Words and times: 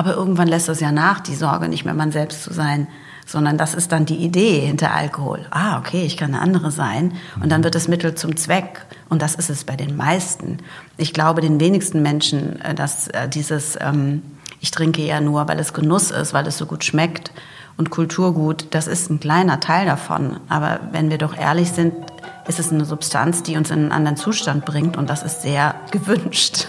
Aber 0.00 0.14
irgendwann 0.14 0.48
lässt 0.48 0.70
es 0.70 0.80
ja 0.80 0.92
nach, 0.92 1.20
die 1.20 1.34
Sorge, 1.34 1.68
nicht 1.68 1.84
mehr 1.84 1.92
man 1.92 2.10
selbst 2.10 2.42
zu 2.42 2.54
sein, 2.54 2.88
sondern 3.26 3.58
das 3.58 3.74
ist 3.74 3.92
dann 3.92 4.06
die 4.06 4.16
Idee 4.16 4.60
hinter 4.60 4.94
Alkohol. 4.94 5.44
Ah, 5.50 5.76
okay, 5.76 6.06
ich 6.06 6.16
kann 6.16 6.32
eine 6.32 6.42
andere 6.42 6.70
sein. 6.70 7.12
Und 7.42 7.52
dann 7.52 7.62
wird 7.64 7.74
es 7.74 7.86
Mittel 7.86 8.14
zum 8.14 8.34
Zweck. 8.38 8.86
Und 9.10 9.20
das 9.20 9.34
ist 9.34 9.50
es 9.50 9.64
bei 9.64 9.76
den 9.76 9.98
meisten. 9.98 10.56
Ich 10.96 11.12
glaube, 11.12 11.42
den 11.42 11.60
wenigsten 11.60 12.00
Menschen, 12.00 12.58
äh, 12.62 12.74
dass 12.74 13.08
äh, 13.08 13.28
dieses, 13.28 13.76
ähm, 13.78 14.22
ich 14.58 14.70
trinke 14.70 15.04
ja 15.04 15.20
nur, 15.20 15.48
weil 15.48 15.58
es 15.58 15.74
Genuss 15.74 16.10
ist, 16.12 16.32
weil 16.32 16.46
es 16.46 16.56
so 16.56 16.64
gut 16.64 16.82
schmeckt 16.82 17.30
und 17.76 17.90
Kulturgut, 17.90 18.68
das 18.70 18.86
ist 18.86 19.10
ein 19.10 19.20
kleiner 19.20 19.60
Teil 19.60 19.84
davon. 19.84 20.40
Aber 20.48 20.80
wenn 20.92 21.10
wir 21.10 21.18
doch 21.18 21.36
ehrlich 21.36 21.72
sind, 21.72 21.92
ist 22.48 22.58
es 22.58 22.72
eine 22.72 22.86
Substanz, 22.86 23.42
die 23.42 23.58
uns 23.58 23.70
in 23.70 23.80
einen 23.80 23.92
anderen 23.92 24.16
Zustand 24.16 24.64
bringt 24.64 24.96
und 24.96 25.10
das 25.10 25.22
ist 25.22 25.42
sehr 25.42 25.74
gewünscht. 25.90 26.68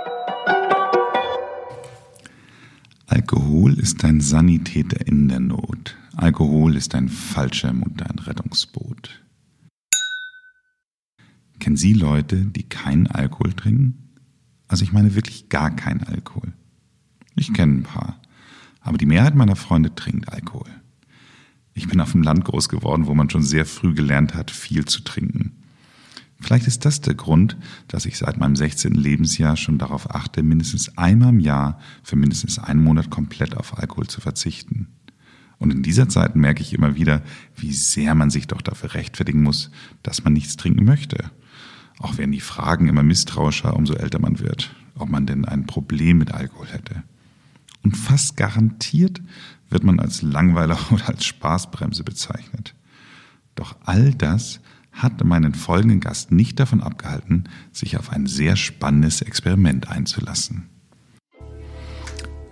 Alkohol 3.11 3.77
ist 3.77 4.05
ein 4.05 4.21
Sanitäter 4.21 5.05
in 5.05 5.27
der 5.27 5.41
Not. 5.41 5.97
Alkohol 6.15 6.77
ist 6.77 6.95
ein 6.95 7.09
Fallschirm 7.09 7.83
und 7.83 8.01
ein 8.01 8.19
Rettungsboot. 8.19 9.21
Kennen 11.59 11.75
Sie 11.75 11.91
Leute, 11.91 12.37
die 12.45 12.63
keinen 12.63 13.07
Alkohol 13.07 13.51
trinken? 13.51 14.15
Also 14.69 14.85
ich 14.85 14.93
meine 14.93 15.13
wirklich 15.13 15.49
gar 15.49 15.75
keinen 15.75 16.03
Alkohol. 16.03 16.53
Ich 17.35 17.51
kenne 17.51 17.79
ein 17.79 17.83
paar, 17.83 18.21
aber 18.79 18.97
die 18.97 19.05
Mehrheit 19.05 19.35
meiner 19.35 19.57
Freunde 19.57 19.93
trinkt 19.93 20.29
Alkohol. 20.29 20.69
Ich 21.73 21.89
bin 21.89 21.99
auf 21.99 22.13
dem 22.13 22.23
Land 22.23 22.45
groß 22.45 22.69
geworden, 22.69 23.07
wo 23.07 23.13
man 23.13 23.29
schon 23.29 23.43
sehr 23.43 23.65
früh 23.65 23.93
gelernt 23.93 24.35
hat, 24.35 24.51
viel 24.51 24.85
zu 24.85 25.01
trinken. 25.01 25.60
Vielleicht 26.41 26.67
ist 26.67 26.85
das 26.85 27.01
der 27.01 27.13
Grund, 27.13 27.55
dass 27.87 28.05
ich 28.05 28.17
seit 28.17 28.37
meinem 28.37 28.55
16. 28.55 28.93
Lebensjahr 28.93 29.55
schon 29.55 29.77
darauf 29.77 30.13
achte, 30.13 30.41
mindestens 30.41 30.97
einmal 30.97 31.29
im 31.29 31.39
Jahr 31.39 31.79
für 32.03 32.15
mindestens 32.15 32.57
einen 32.57 32.83
Monat 32.83 33.09
komplett 33.11 33.55
auf 33.55 33.77
Alkohol 33.77 34.07
zu 34.07 34.21
verzichten. 34.21 34.87
Und 35.59 35.71
in 35.71 35.83
dieser 35.83 36.09
Zeit 36.09 36.35
merke 36.35 36.63
ich 36.63 36.73
immer 36.73 36.95
wieder, 36.95 37.21
wie 37.55 37.71
sehr 37.71 38.15
man 38.15 38.31
sich 38.31 38.47
doch 38.47 38.63
dafür 38.63 38.95
rechtfertigen 38.95 39.43
muss, 39.43 39.69
dass 40.01 40.23
man 40.23 40.33
nichts 40.33 40.57
trinken 40.57 40.83
möchte. 40.83 41.29
Auch 41.99 42.17
werden 42.17 42.31
die 42.31 42.41
Fragen 42.41 42.87
immer 42.87 43.03
misstrauischer, 43.03 43.75
umso 43.75 43.93
älter 43.93 44.17
man 44.17 44.39
wird, 44.39 44.75
ob 44.95 45.09
man 45.09 45.27
denn 45.27 45.45
ein 45.45 45.67
Problem 45.67 46.17
mit 46.17 46.33
Alkohol 46.33 46.67
hätte. 46.67 47.03
Und 47.83 47.95
fast 47.95 48.37
garantiert 48.37 49.21
wird 49.69 49.83
man 49.83 49.99
als 49.99 50.23
Langweiler 50.23 50.79
oder 50.91 51.09
als 51.09 51.25
Spaßbremse 51.25 52.03
bezeichnet. 52.03 52.73
Doch 53.53 53.75
all 53.83 54.15
das 54.15 54.59
hat 54.91 55.23
meinen 55.23 55.53
folgenden 55.53 55.99
Gast 55.99 56.31
nicht 56.31 56.59
davon 56.59 56.81
abgehalten, 56.81 57.45
sich 57.71 57.97
auf 57.97 58.11
ein 58.11 58.27
sehr 58.27 58.55
spannendes 58.55 59.21
Experiment 59.21 59.89
einzulassen. 59.89 60.69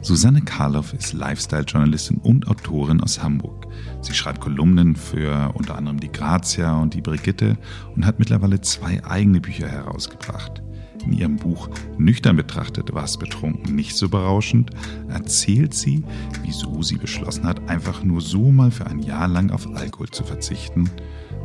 Susanne 0.02 0.42
Karloff 0.42 0.94
ist 0.94 1.12
Lifestyle-Journalistin 1.12 2.20
und 2.20 2.48
Autorin 2.48 3.02
aus 3.02 3.22
Hamburg. 3.22 3.68
Sie 4.02 4.14
schreibt 4.14 4.40
Kolumnen 4.40 4.96
für 4.96 5.52
unter 5.56 5.76
anderem 5.76 6.00
die 6.00 6.12
Grazia 6.12 6.78
und 6.78 6.94
die 6.94 7.02
Brigitte 7.02 7.58
und 7.96 8.06
hat 8.06 8.18
mittlerweile 8.18 8.62
zwei 8.62 9.04
eigene 9.04 9.42
Bücher 9.42 9.68
herausgebracht. 9.68 10.64
In 11.06 11.14
ihrem 11.14 11.36
Buch 11.36 11.70
Nüchtern 11.98 12.38
betrachtet 12.38 12.94
war 12.94 13.04
es 13.04 13.18
betrunken 13.18 13.76
nicht 13.76 13.96
so 13.96 14.08
berauschend, 14.08 14.72
erzählt 15.10 15.74
sie, 15.74 16.04
wieso 16.44 16.82
sie 16.82 16.98
beschlossen 16.98 17.46
hat, 17.46 17.70
einfach 17.70 18.04
nur 18.04 18.22
so 18.22 18.52
mal 18.52 18.72
für 18.72 18.88
ein 18.88 19.00
Jahr 19.00 19.28
lang 19.28 19.52
auf 19.52 19.68
Alkohol 19.76 20.10
zu 20.10 20.24
verzichten 20.24 20.90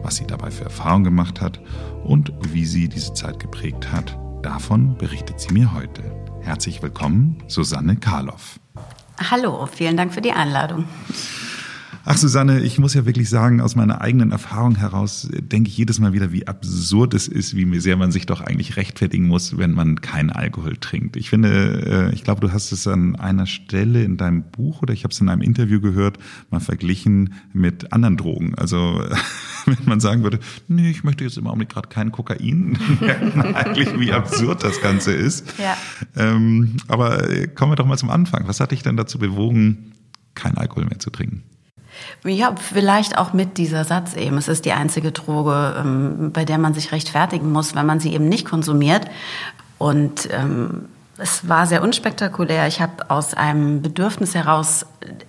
was 0.04 0.16
sie 0.16 0.26
dabei 0.26 0.50
für 0.50 0.64
Erfahrungen 0.64 1.04
gemacht 1.04 1.40
hat 1.40 1.60
und 2.04 2.32
wie 2.52 2.66
sie 2.66 2.88
diese 2.88 3.14
Zeit 3.14 3.40
geprägt 3.40 3.90
hat. 3.90 4.16
Davon 4.42 4.96
berichtet 4.96 5.40
sie 5.40 5.52
mir 5.52 5.72
heute. 5.72 6.02
Herzlich 6.42 6.82
willkommen, 6.82 7.42
Susanne 7.48 7.96
Karloff. 7.96 8.60
Hallo, 9.30 9.66
vielen 9.66 9.96
Dank 9.96 10.12
für 10.12 10.20
die 10.20 10.32
Einladung. 10.32 10.84
Ach 12.06 12.18
Susanne, 12.18 12.60
ich 12.60 12.78
muss 12.78 12.92
ja 12.92 13.06
wirklich 13.06 13.30
sagen, 13.30 13.62
aus 13.62 13.76
meiner 13.76 14.02
eigenen 14.02 14.30
Erfahrung 14.30 14.76
heraus 14.76 15.26
denke 15.32 15.70
ich 15.70 15.78
jedes 15.78 16.00
Mal 16.00 16.12
wieder, 16.12 16.32
wie 16.32 16.46
absurd 16.46 17.14
es 17.14 17.28
ist, 17.28 17.56
wie 17.56 17.80
sehr 17.80 17.96
man 17.96 18.12
sich 18.12 18.26
doch 18.26 18.42
eigentlich 18.42 18.76
rechtfertigen 18.76 19.26
muss, 19.26 19.56
wenn 19.56 19.72
man 19.72 20.02
keinen 20.02 20.28
Alkohol 20.28 20.76
trinkt. 20.76 21.16
Ich 21.16 21.30
finde, 21.30 22.10
äh, 22.10 22.14
ich 22.14 22.22
glaube, 22.22 22.42
du 22.42 22.52
hast 22.52 22.72
es 22.72 22.86
an 22.86 23.16
einer 23.16 23.46
Stelle 23.46 24.04
in 24.04 24.18
deinem 24.18 24.42
Buch 24.42 24.82
oder 24.82 24.92
ich 24.92 25.04
habe 25.04 25.12
es 25.12 25.20
in 25.22 25.30
einem 25.30 25.40
Interview 25.40 25.80
gehört, 25.80 26.18
mal 26.50 26.60
verglichen 26.60 27.32
mit 27.54 27.90
anderen 27.94 28.18
Drogen. 28.18 28.54
Also 28.54 29.02
wenn 29.64 29.78
man 29.86 30.00
sagen 30.00 30.22
würde, 30.24 30.40
nee, 30.68 30.90
ich 30.90 31.04
möchte 31.04 31.24
jetzt 31.24 31.38
im 31.38 31.46
Augenblick 31.46 31.70
gerade 31.70 31.88
kein 31.88 32.12
Kokain, 32.12 32.78
merkt 33.00 33.34
man 33.34 33.54
eigentlich, 33.54 33.98
wie 33.98 34.12
absurd 34.12 34.62
das 34.62 34.82
Ganze 34.82 35.12
ist. 35.12 35.54
Ja. 35.56 35.74
Ähm, 36.16 36.76
aber 36.86 37.30
äh, 37.30 37.48
kommen 37.48 37.72
wir 37.72 37.76
doch 37.76 37.86
mal 37.86 37.96
zum 37.96 38.10
Anfang. 38.10 38.46
Was 38.46 38.60
hat 38.60 38.72
dich 38.72 38.82
denn 38.82 38.98
dazu 38.98 39.18
bewogen, 39.18 39.92
keinen 40.34 40.58
Alkohol 40.58 40.84
mehr 40.84 40.98
zu 40.98 41.08
trinken? 41.08 41.44
Ja, 42.24 42.54
vielleicht 42.56 43.18
auch 43.18 43.32
mit 43.32 43.58
dieser 43.58 43.84
Satz 43.84 44.14
eben. 44.14 44.38
Es 44.38 44.48
ist 44.48 44.64
die 44.64 44.72
einzige 44.72 45.12
Droge, 45.12 45.76
ähm, 45.78 46.30
bei 46.32 46.44
der 46.44 46.58
man 46.58 46.74
sich 46.74 46.92
rechtfertigen 46.92 47.52
muss, 47.52 47.74
wenn 47.74 47.86
man 47.86 48.00
sie 48.00 48.12
eben 48.14 48.28
nicht 48.28 48.46
konsumiert. 48.46 49.06
Und 49.78 50.28
ähm, 50.32 50.86
es 51.18 51.48
war 51.48 51.66
sehr 51.66 51.82
unspektakulär. 51.82 52.66
Ich 52.66 52.80
habe 52.80 53.10
aus 53.10 53.34
einem 53.34 53.82
Bedürfnis 53.82 54.34
heraus 54.34 54.86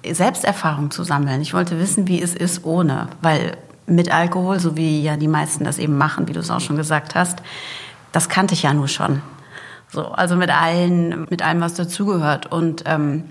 Selbsterfahrung 0.10 0.92
zu 0.92 1.04
sammeln. 1.04 1.42
Ich 1.42 1.54
wollte 1.54 1.80
wissen, 1.80 2.08
wie 2.08 2.22
es 2.22 2.34
ist 2.34 2.66
ohne, 2.66 3.08
weil 3.22 3.58
mit 3.88 4.12
Alkohol, 4.12 4.60
so 4.60 4.78
wie 4.78 5.02
ja 5.04 5.16
die 5.16 5.28
meisten 5.28 5.64
das 5.64 5.78
eben 5.78 5.98
machen, 5.98 6.28
wie 6.28 6.34
du 6.34 6.40
es 6.40 6.50
auch 6.50 6.60
schon 6.60 6.78
gesagt 6.78 7.14
hast, 7.14 7.40
das 8.12 8.30
kannte 8.30 8.54
ich 8.54 8.64
ja 8.64 8.74
nur 8.74 8.88
schon. 8.88 9.22
So, 9.92 10.08
also 10.08 10.36
mit 10.36 10.50
allen, 10.50 11.28
mit 11.30 11.42
allem, 11.44 11.62
was 11.62 11.76
dazugehört. 11.76 12.52
Und 12.52 12.84
ähm, 12.86 13.26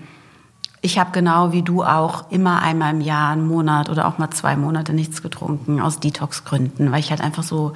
ich 0.85 0.99
habe 0.99 1.09
genau 1.11 1.51
wie 1.51 1.63
du 1.63 1.83
auch 1.83 2.29
immer 2.29 2.61
einmal 2.61 2.93
im 2.93 3.01
Jahr, 3.01 3.31
einen 3.31 3.47
Monat 3.47 3.89
oder 3.89 4.07
auch 4.07 4.19
mal 4.19 4.29
zwei 4.29 4.55
Monate 4.55 4.93
nichts 4.93 5.23
getrunken 5.23 5.81
aus 5.81 5.99
Detox-Gründen, 5.99 6.91
weil 6.91 6.99
ich 6.99 7.09
halt 7.09 7.21
einfach 7.21 7.41
so 7.41 7.73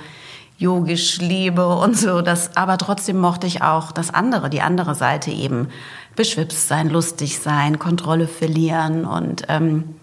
yogisch 0.59 1.17
lebe 1.17 1.67
und 1.67 1.97
so. 1.97 2.21
Das, 2.21 2.55
aber 2.55 2.77
trotzdem 2.77 3.17
mochte 3.17 3.47
ich 3.47 3.63
auch 3.63 3.91
das 3.91 4.13
andere, 4.13 4.51
die 4.51 4.61
andere 4.61 4.93
Seite 4.93 5.31
eben. 5.31 5.69
Beschwipst 6.15 6.67
sein, 6.67 6.89
lustig 6.89 7.39
sein, 7.39 7.79
Kontrolle 7.79 8.27
verlieren 8.27 9.05
und 9.05 9.43
ähm, 9.47 9.95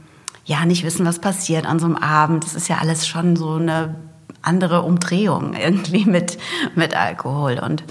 ja, 0.45 0.65
nicht 0.65 0.85
wissen, 0.85 1.07
was 1.07 1.21
passiert 1.21 1.65
an 1.65 1.79
so 1.79 1.87
einem 1.87 1.97
Abend. 1.97 2.43
Das 2.43 2.55
ist 2.55 2.69
ja 2.69 2.79
alles 2.79 3.07
schon 3.07 3.37
so 3.37 3.55
eine 3.55 3.95
andere 4.43 4.83
Umdrehung 4.83 5.55
irgendwie 5.61 6.07
mit, 6.07 6.39
mit 6.75 6.97
Alkohol. 6.97 7.61
Und 7.61 7.85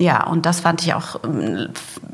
ja, 0.00 0.26
und 0.26 0.46
das 0.46 0.60
fand 0.60 0.82
ich 0.82 0.94
auch 0.94 1.20
ähm, 1.24 1.68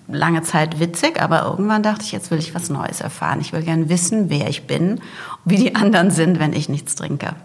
lange 0.09 0.43
Zeit 0.43 0.81
witzig, 0.81 1.23
aber 1.23 1.45
irgendwann 1.45 1.85
dachte 1.85 2.03
ich, 2.03 2.11
jetzt 2.11 2.33
will 2.33 2.39
ich 2.39 2.53
was 2.53 2.69
Neues 2.69 3.01
erfahren. 3.01 3.41
Ich 3.41 3.53
will 3.53 3.63
gern 3.63 3.89
wissen, 3.89 4.29
wer 4.29 4.49
ich 4.49 4.67
bin, 4.67 5.01
wie 5.45 5.57
die 5.57 5.77
anderen 5.77 6.11
sind, 6.11 6.41
wenn 6.41 6.53
ich 6.53 6.69
nichts 6.69 6.97
trinke. 6.97 7.37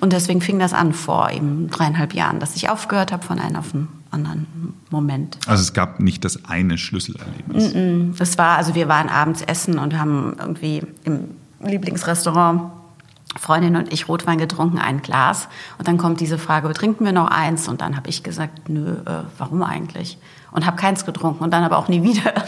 Und 0.00 0.12
deswegen 0.12 0.40
fing 0.40 0.58
das 0.58 0.72
an 0.72 0.92
vor 0.92 1.30
eben 1.30 1.70
dreieinhalb 1.70 2.14
Jahren, 2.14 2.40
dass 2.40 2.56
ich 2.56 2.68
aufgehört 2.68 3.12
habe 3.12 3.24
von 3.24 3.38
einem 3.38 3.56
auf 3.56 3.70
den 3.70 3.86
anderen 4.10 4.74
Moment. 4.90 5.38
Also 5.46 5.62
es 5.62 5.72
gab 5.72 6.00
nicht 6.00 6.24
das 6.24 6.44
eine 6.46 6.78
Schlüsselerlebnis. 6.78 8.18
Es 8.18 8.38
war, 8.38 8.56
also 8.56 8.74
wir 8.74 8.88
waren 8.88 9.08
abends 9.08 9.42
essen 9.42 9.78
und 9.78 9.96
haben 9.96 10.34
irgendwie 10.38 10.82
im 11.04 11.28
Lieblingsrestaurant 11.64 12.72
Freundin 13.38 13.76
und 13.76 13.92
ich 13.92 14.08
Rotwein 14.08 14.38
getrunken, 14.38 14.78
ein 14.78 15.02
Glas. 15.02 15.48
Und 15.78 15.88
dann 15.88 15.98
kommt 15.98 16.20
diese 16.20 16.38
Frage, 16.38 16.72
trinken 16.72 17.04
wir 17.04 17.12
noch 17.12 17.28
eins? 17.28 17.68
Und 17.68 17.80
dann 17.80 17.96
habe 17.96 18.08
ich 18.08 18.22
gesagt, 18.22 18.68
nö, 18.68 18.96
äh, 19.04 19.24
warum 19.38 19.62
eigentlich? 19.62 20.18
Und 20.52 20.66
habe 20.66 20.76
keins 20.76 21.04
getrunken 21.04 21.44
und 21.44 21.50
dann 21.52 21.64
aber 21.64 21.78
auch 21.78 21.88
nie 21.88 22.02
wieder. 22.02 22.32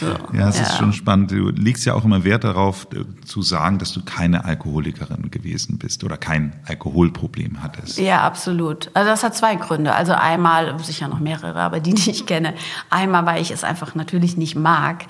So, 0.00 0.06
ja, 0.36 0.48
es 0.48 0.58
ja. 0.58 0.62
ist 0.64 0.76
schon 0.76 0.92
spannend. 0.92 1.30
Du 1.30 1.48
legst 1.50 1.84
ja 1.84 1.94
auch 1.94 2.04
immer 2.04 2.24
Wert 2.24 2.44
darauf, 2.44 2.86
äh, 2.92 3.04
zu 3.24 3.42
sagen, 3.42 3.78
dass 3.78 3.92
du 3.92 4.02
keine 4.04 4.44
Alkoholikerin 4.44 5.30
gewesen 5.30 5.78
bist 5.78 6.04
oder 6.04 6.16
kein 6.16 6.52
Alkoholproblem 6.66 7.62
hattest. 7.62 7.98
Ja, 7.98 8.22
absolut. 8.22 8.90
Also 8.94 9.10
das 9.10 9.22
hat 9.22 9.36
zwei 9.36 9.56
Gründe. 9.56 9.94
Also 9.94 10.12
einmal, 10.12 10.78
sicher 10.80 11.08
noch 11.08 11.20
mehrere, 11.20 11.60
aber 11.60 11.80
die, 11.80 11.94
die 11.94 12.10
ich 12.10 12.26
kenne. 12.26 12.54
Einmal, 12.90 13.26
weil 13.26 13.42
ich 13.42 13.50
es 13.50 13.64
einfach 13.64 13.94
natürlich 13.94 14.36
nicht 14.36 14.56
mag, 14.56 15.04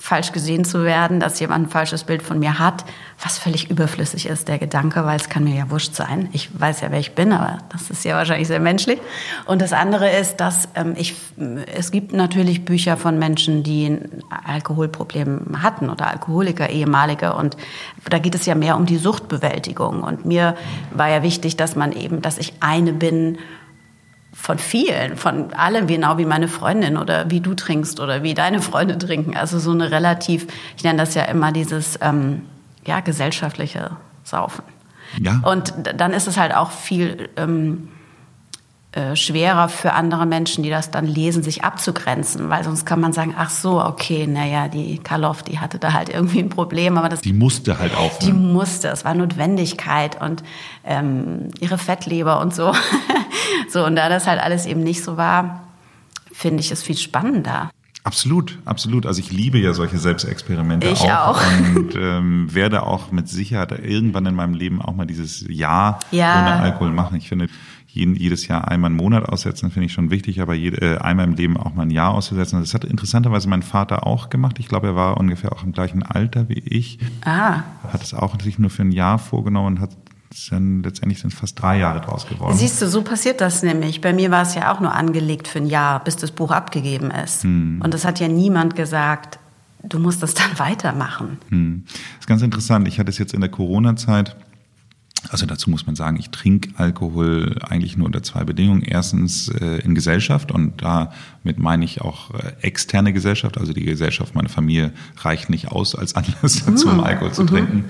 falsch 0.00 0.30
gesehen 0.30 0.64
zu 0.64 0.84
werden, 0.84 1.18
dass 1.18 1.40
jemand 1.40 1.66
ein 1.66 1.70
falsches 1.70 2.04
Bild 2.04 2.22
von 2.22 2.38
mir 2.38 2.60
hat, 2.60 2.84
was 3.20 3.36
völlig 3.36 3.68
überflüssig 3.68 4.26
ist, 4.26 4.46
der 4.46 4.58
Gedanke, 4.58 5.04
weil 5.04 5.16
es 5.16 5.28
kann 5.28 5.42
mir 5.42 5.56
ja 5.56 5.70
wurscht 5.70 5.94
sein. 5.94 6.28
Ich 6.32 6.48
weiß 6.58 6.82
ja, 6.82 6.92
wer 6.92 7.00
ich 7.00 7.16
bin, 7.16 7.32
aber 7.32 7.58
das 7.70 7.90
ist 7.90 8.04
ja 8.04 8.14
wahrscheinlich 8.14 8.46
sehr 8.46 8.60
menschlich. 8.60 9.00
Und 9.44 9.60
das 9.60 9.72
andere 9.72 10.08
ist, 10.08 10.36
dass 10.36 10.68
ähm, 10.76 10.94
ich, 10.96 11.16
es 11.74 11.90
gibt 11.90 12.12
natürlich 12.12 12.64
Bücher 12.64 12.96
von 12.96 13.18
Menschen, 13.18 13.64
die 13.64 13.86
ein 13.86 14.22
Alkoholproblem 14.46 15.62
hatten 15.62 15.90
oder 15.90 16.06
Alkoholiker, 16.06 16.70
ehemalige. 16.70 17.34
Und 17.34 17.56
da 18.08 18.20
geht 18.20 18.36
es 18.36 18.46
ja 18.46 18.54
mehr 18.54 18.76
um 18.76 18.86
die 18.86 18.98
Suchtbewältigung. 18.98 20.04
Und 20.04 20.24
mir 20.24 20.54
war 20.92 21.08
ja 21.08 21.24
wichtig, 21.24 21.56
dass 21.56 21.74
man 21.74 21.92
eben, 21.92 22.22
dass 22.22 22.38
ich 22.38 22.54
eine 22.60 22.92
bin, 22.92 23.38
von 24.40 24.56
vielen, 24.58 25.16
von 25.16 25.52
allem, 25.52 25.88
genau 25.88 26.16
wie 26.16 26.24
meine 26.24 26.46
Freundin 26.46 26.96
oder 26.96 27.28
wie 27.28 27.40
du 27.40 27.54
trinkst 27.54 27.98
oder 27.98 28.22
wie 28.22 28.34
deine 28.34 28.62
Freunde 28.62 28.96
trinken. 28.96 29.36
Also 29.36 29.58
so 29.58 29.72
eine 29.72 29.90
relativ, 29.90 30.46
ich 30.76 30.84
nenne 30.84 30.98
das 30.98 31.14
ja 31.14 31.24
immer 31.24 31.50
dieses 31.50 31.98
ähm, 32.00 32.42
ja, 32.86 33.00
gesellschaftliche 33.00 33.96
Saufen. 34.22 34.62
Ja. 35.20 35.40
Und 35.44 35.74
dann 35.96 36.12
ist 36.12 36.28
es 36.28 36.36
halt 36.36 36.54
auch 36.54 36.70
viel 36.70 37.28
ähm, 37.36 37.88
äh, 38.92 39.16
schwerer 39.16 39.68
für 39.68 39.92
andere 39.92 40.24
Menschen, 40.24 40.62
die 40.62 40.70
das 40.70 40.90
dann 40.90 41.04
lesen, 41.04 41.42
sich 41.42 41.64
abzugrenzen, 41.64 42.48
weil 42.48 42.62
sonst 42.64 42.86
kann 42.86 43.00
man 43.00 43.12
sagen, 43.12 43.34
ach 43.36 43.50
so, 43.50 43.84
okay, 43.84 44.26
naja, 44.26 44.68
die 44.68 44.98
Karloff, 44.98 45.42
die 45.42 45.58
hatte 45.58 45.78
da 45.78 45.92
halt 45.92 46.08
irgendwie 46.08 46.38
ein 46.38 46.48
Problem, 46.48 46.96
aber 46.96 47.08
das... 47.08 47.20
Die 47.20 47.32
musste 47.32 47.78
halt 47.78 47.94
aufhören. 47.94 48.24
Die 48.24 48.32
musste, 48.32 48.88
es 48.88 49.04
war 49.04 49.14
Notwendigkeit 49.14 50.18
und 50.22 50.42
ähm, 50.84 51.48
ihre 51.60 51.76
Fettleber 51.76 52.40
und 52.40 52.54
so. 52.54 52.72
so, 53.68 53.84
und 53.84 53.96
da 53.96 54.08
das 54.08 54.26
halt 54.26 54.40
alles 54.40 54.66
eben 54.66 54.82
nicht 54.82 55.02
so 55.02 55.16
war, 55.16 55.64
finde 56.32 56.60
ich 56.60 56.70
es 56.70 56.82
viel 56.82 56.96
spannender. 56.96 57.70
Absolut, 58.04 58.58
absolut. 58.64 59.04
Also 59.04 59.20
ich 59.20 59.30
liebe 59.30 59.58
ja 59.58 59.74
solche 59.74 59.98
Selbstexperimente 59.98 60.88
ich 60.88 61.02
auch, 61.02 61.36
auch. 61.36 61.42
und 61.76 61.94
ähm, 61.96 62.54
werde 62.54 62.84
auch 62.84 63.12
mit 63.12 63.28
Sicherheit 63.28 63.72
irgendwann 63.72 64.24
in 64.24 64.34
meinem 64.34 64.54
Leben 64.54 64.80
auch 64.80 64.94
mal 64.94 65.04
dieses 65.04 65.44
Jahr 65.48 65.98
ja. 66.10 66.40
ohne 66.40 66.54
Alkohol 66.54 66.90
machen. 66.90 67.16
Ich 67.16 67.28
finde, 67.28 67.48
jedes 67.92 68.46
Jahr 68.46 68.68
einmal 68.68 68.90
einen 68.90 68.96
Monat 68.96 69.28
aussetzen, 69.28 69.70
finde 69.70 69.86
ich 69.86 69.92
schon 69.92 70.10
wichtig, 70.10 70.40
aber 70.40 70.54
jede, 70.54 70.80
äh, 70.80 70.98
einmal 70.98 71.26
im 71.26 71.34
Leben 71.34 71.56
auch 71.56 71.74
mal 71.74 71.82
ein 71.82 71.90
Jahr 71.90 72.14
auszusetzen. 72.14 72.60
Das 72.60 72.72
hat 72.72 72.84
interessanterweise 72.84 73.48
mein 73.48 73.62
Vater 73.62 74.06
auch 74.06 74.30
gemacht. 74.30 74.58
Ich 74.58 74.68
glaube, 74.68 74.88
er 74.88 74.96
war 74.96 75.16
ungefähr 75.18 75.52
auch 75.52 75.64
im 75.64 75.72
gleichen 75.72 76.02
Alter 76.02 76.48
wie 76.48 76.60
ich. 76.60 76.98
Ah. 77.24 77.62
Hat 77.92 78.02
es 78.02 78.14
auch 78.14 78.40
sich 78.40 78.58
nur 78.58 78.70
für 78.70 78.82
ein 78.82 78.92
Jahr 78.92 79.18
vorgenommen 79.18 79.78
und 79.78 79.80
hat 79.80 79.90
dann 80.50 80.82
letztendlich 80.82 81.20
sind 81.20 81.32
fast 81.32 81.60
drei 81.60 81.78
Jahre 81.78 82.00
draus 82.00 82.26
geworden. 82.26 82.56
Siehst 82.56 82.80
du, 82.82 82.88
so 82.88 83.02
passiert 83.02 83.40
das 83.40 83.62
nämlich. 83.62 84.00
Bei 84.00 84.12
mir 84.12 84.30
war 84.30 84.42
es 84.42 84.54
ja 84.54 84.72
auch 84.72 84.80
nur 84.80 84.94
angelegt 84.94 85.48
für 85.48 85.58
ein 85.58 85.66
Jahr, 85.66 86.02
bis 86.04 86.16
das 86.16 86.30
Buch 86.30 86.50
abgegeben 86.50 87.10
ist. 87.10 87.44
Hm. 87.44 87.80
Und 87.82 87.94
es 87.94 88.04
hat 88.04 88.20
ja 88.20 88.28
niemand 88.28 88.76
gesagt, 88.76 89.38
du 89.82 89.98
musst 89.98 90.22
das 90.22 90.34
dann 90.34 90.50
weitermachen. 90.58 91.38
Hm. 91.48 91.84
Das 91.86 92.20
ist 92.20 92.26
ganz 92.26 92.42
interessant. 92.42 92.86
Ich 92.88 92.98
hatte 92.98 93.10
es 93.10 93.18
jetzt 93.18 93.34
in 93.34 93.40
der 93.40 93.50
Corona-Zeit 93.50 94.36
also 95.30 95.46
dazu 95.46 95.68
muss 95.68 95.86
man 95.86 95.96
sagen, 95.96 96.16
ich 96.18 96.30
trinke 96.30 96.70
Alkohol 96.76 97.56
eigentlich 97.60 97.96
nur 97.96 98.06
unter 98.06 98.22
zwei 98.22 98.44
Bedingungen. 98.44 98.82
Erstens 98.82 99.48
äh, 99.48 99.78
in 99.78 99.94
Gesellschaft 99.94 100.52
und 100.52 100.82
damit 100.82 101.58
meine 101.58 101.84
ich 101.84 102.00
auch 102.00 102.32
äh, 102.34 102.52
externe 102.62 103.12
Gesellschaft. 103.12 103.58
Also 103.58 103.72
die 103.72 103.84
Gesellschaft 103.84 104.34
meiner 104.34 104.48
Familie 104.48 104.92
reicht 105.18 105.50
nicht 105.50 105.68
aus 105.72 105.94
als 105.94 106.14
Anlass 106.14 106.64
dazu, 106.66 106.88
um 106.88 107.00
ah, 107.00 107.04
Alkohol 107.04 107.32
zu 107.32 107.44
mhm. 107.44 107.84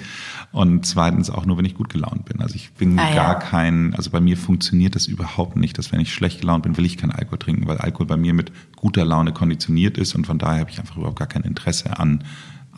Und 0.51 0.87
zweitens 0.87 1.29
auch 1.31 1.45
nur, 1.45 1.59
wenn 1.59 1.67
ich 1.67 1.75
gut 1.75 1.91
gelaunt 1.91 2.25
bin. 2.25 2.41
Also 2.41 2.55
ich 2.55 2.73
bin 2.73 2.99
ah, 2.99 3.15
gar 3.15 3.33
ja. 3.33 3.35
kein, 3.35 3.95
also 3.95 4.11
bei 4.11 4.21
mir 4.21 4.37
funktioniert 4.37 4.95
das 4.95 5.07
überhaupt 5.07 5.57
nicht, 5.57 5.77
dass 5.77 5.93
wenn 5.93 6.01
ich 6.01 6.13
schlecht 6.13 6.41
gelaunt 6.41 6.63
bin, 6.63 6.77
will 6.79 6.87
ich 6.87 6.97
keinen 6.97 7.11
Alkohol 7.11 7.39
trinken, 7.39 7.69
weil 7.69 7.79
Alkohol 7.79 8.07
bei 8.07 8.17
mir 8.17 8.33
mit 8.33 8.51
guter 8.75 9.05
Laune 9.05 9.33
konditioniert 9.33 9.99
ist 9.99 10.15
und 10.15 10.27
von 10.27 10.39
daher 10.39 10.61
habe 10.61 10.71
ich 10.71 10.79
einfach 10.79 10.97
überhaupt 10.97 11.19
gar 11.19 11.29
kein 11.29 11.43
Interesse 11.43 11.99
an 11.99 12.25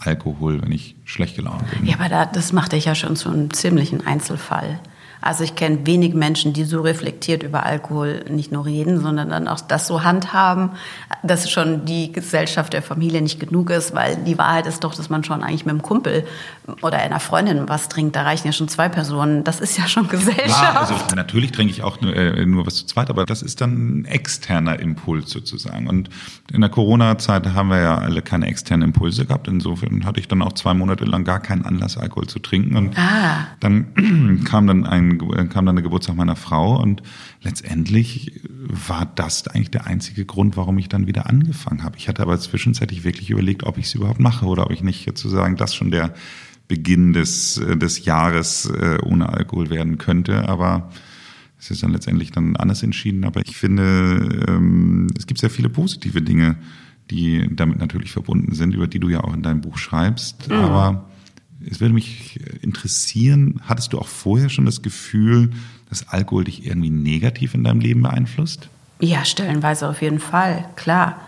Alkohol, 0.01 0.63
wenn 0.63 0.73
ich 0.73 0.97
schlecht 1.05 1.37
gelaunt 1.37 1.63
bin. 1.71 1.87
Ja, 1.87 1.95
aber 1.95 2.09
da, 2.09 2.27
das 2.27 2.53
macht 2.53 2.73
dich 2.73 2.87
ja 2.87 2.95
schon 2.95 3.15
zu 3.15 3.29
einem 3.29 3.53
ziemlichen 3.53 4.05
Einzelfall. 4.05 4.81
Also 5.21 5.45
ich 5.45 5.55
kenne 5.55 5.87
wenig 5.87 6.15
Menschen, 6.15 6.53
die 6.53 6.65
so 6.65 6.81
reflektiert 6.81 7.43
über 7.43 7.65
Alkohol 7.65 8.25
nicht 8.31 8.53
nur 8.53 8.65
reden, 8.65 9.01
sondern 9.01 9.31
dann 9.31 9.49
auch 9.49 9.61
das 9.61 9.87
so 9.87 10.03
handhaben, 10.03 10.71
dass 11.23 11.51
schon 11.51 11.85
die 11.85 12.13
Gesellschaft 12.13 12.73
der 12.73 12.83
Familie 12.83 13.21
nicht 13.21 13.41
genug 13.41 13.71
ist, 13.71 13.95
weil 13.95 14.17
die 14.17 14.39
Wahrheit 14.39 14.67
ist 14.67 14.85
doch, 14.85 14.95
dass 14.95 15.11
man 15.11 15.25
schon 15.25 15.43
eigentlich 15.43 15.67
mit 15.67 15.73
einem 15.73 15.83
Kumpel 15.83 16.25
oder 16.83 16.99
einer 16.99 17.21
Freundin 17.21 17.69
was 17.69 17.89
trinkt. 17.89 18.17
Da 18.17 18.23
reichen 18.23 18.47
ja 18.47 18.53
schon 18.53 18.69
zwei 18.69 18.89
Personen. 18.89 19.45
Das 19.45 19.61
ist 19.61 19.77
ja 19.77 19.87
schon 19.89 20.09
Gesellschaft. 20.09 20.63
Ja, 20.63 20.81
also 20.81 20.95
natürlich 21.15 21.53
trinke 21.53 21.73
ich 21.73 21.83
auch 21.83 22.01
nur, 22.01 22.15
äh, 22.15 22.47
nur 22.47 22.67
was 22.67 22.77
zu 22.77 22.87
zweit, 22.87 23.11
aber 23.11 23.27
das 23.27 23.43
ist 23.43 23.61
dann 23.61 24.01
ein 24.01 24.05
externer 24.07 24.79
Impuls 24.79 25.31
sozusagen. 25.31 25.87
Und 25.89 26.09
in 26.53 26.61
der 26.61 26.71
Corona-Zeit 26.71 27.47
haben 27.55 27.69
wir 27.69 27.81
ja 27.81 27.99
alle 27.99 28.23
keine 28.23 28.47
externen 28.47 28.89
Impulse 28.89 29.27
gehabt. 29.27 29.49
Insofern 29.49 30.05
hatte 30.05 30.21
ich 30.21 30.29
dann 30.29 30.43
auch 30.43 30.53
zwei 30.55 30.75
Monate 30.75 31.05
lang 31.05 31.25
gar 31.25 31.41
keinen 31.41 31.65
Anlass, 31.65 31.97
Alkohol 31.97 32.27
zu 32.27 32.39
trinken. 32.39 32.77
Und 32.77 32.99
ah. 32.99 33.47
dann 33.61 34.45
kam 34.45 34.67
dann 34.67 34.87
ein 34.87 35.10
kam 35.19 35.67
dann 35.67 35.77
der 35.77 35.83
Geburtstag 35.83 36.17
meiner 36.17 36.37
Frau 36.37 36.81
und 36.81 37.03
letztendlich 37.43 38.41
war 38.45 39.11
das 39.15 39.47
eigentlich 39.49 39.71
der 39.71 39.87
einzige 39.87 40.25
Grund, 40.25 40.57
warum 40.57 40.79
ich 40.79 40.89
dann 40.89 41.07
wieder 41.07 41.29
angefangen 41.29 41.83
habe. 41.83 41.97
Ich 41.99 42.09
hatte 42.09 42.23
aber 42.23 42.39
zwischenzeitlich 42.39 43.05
wirklich 43.05 43.31
überlegt, 43.31 43.65
ob 43.65 43.79
ich 43.79 43.87
es 43.87 43.95
überhaupt 43.95 44.21
mache 44.21 44.47
oder 44.47 44.67
ob 44.67 44.73
ich 44.73 44.83
nicht 44.83 45.05
sozusagen 45.07 45.57
das 45.57 45.75
schon 45.75 45.91
der 45.91 46.15
Beginn 46.69 47.13
des, 47.13 47.61
des 47.75 48.05
Jahres 48.05 48.67
äh, 48.67 48.99
ohne 49.05 49.29
Alkohol 49.29 49.71
werden 49.71 49.99
könnte. 49.99 50.49
Aber 50.49 50.91
es 51.59 51.71
ist 51.71 51.83
dann 51.83 51.93
letztendlich 51.93 52.31
dann 52.31 52.57
anders 52.57 52.83
entschieden. 52.83 53.25
Aber 53.25 53.43
ich 53.45 53.57
finde, 53.57 54.45
ähm, 54.49 55.09
es 55.19 55.27
gibt 55.27 55.41
sehr 55.41 55.51
viele 55.51 55.69
positive 55.69 56.23
Dinge, 56.23 56.57
die 57.11 57.49
damit 57.51 57.79
natürlich 57.79 58.13
verbunden 58.13 58.55
sind, 58.55 58.75
über 58.75 58.87
die 58.87 59.01
du 59.01 59.09
ja 59.09 59.25
auch 59.25 59.35
in 59.35 59.43
deinem 59.43 59.61
Buch 59.61 59.79
schreibst. 59.79 60.49
Mhm. 60.49 60.55
Aber 60.55 61.10
es 61.69 61.81
würde 61.81 61.95
mich 61.95 62.41
interessieren, 62.63 63.61
hattest 63.65 63.93
du 63.93 63.99
auch 63.99 64.09
vorher 64.09 64.49
schon 64.49 64.67
das 64.67 64.83
Gefühl, 64.83 65.51
dass 65.89 66.09
Alkohol 66.09 66.45
dich 66.45 66.67
irgendwie 66.67 66.91
negativ 66.91 67.55
in 67.55 67.65
deinem 67.65 67.81
Leben 67.81 68.03
beeinflusst? 68.03 68.69
Ja, 69.01 69.25
stellenweise 69.25 69.89
auf 69.89 70.03
jeden 70.03 70.21
Fall, 70.21 70.67
klar. 70.77 71.21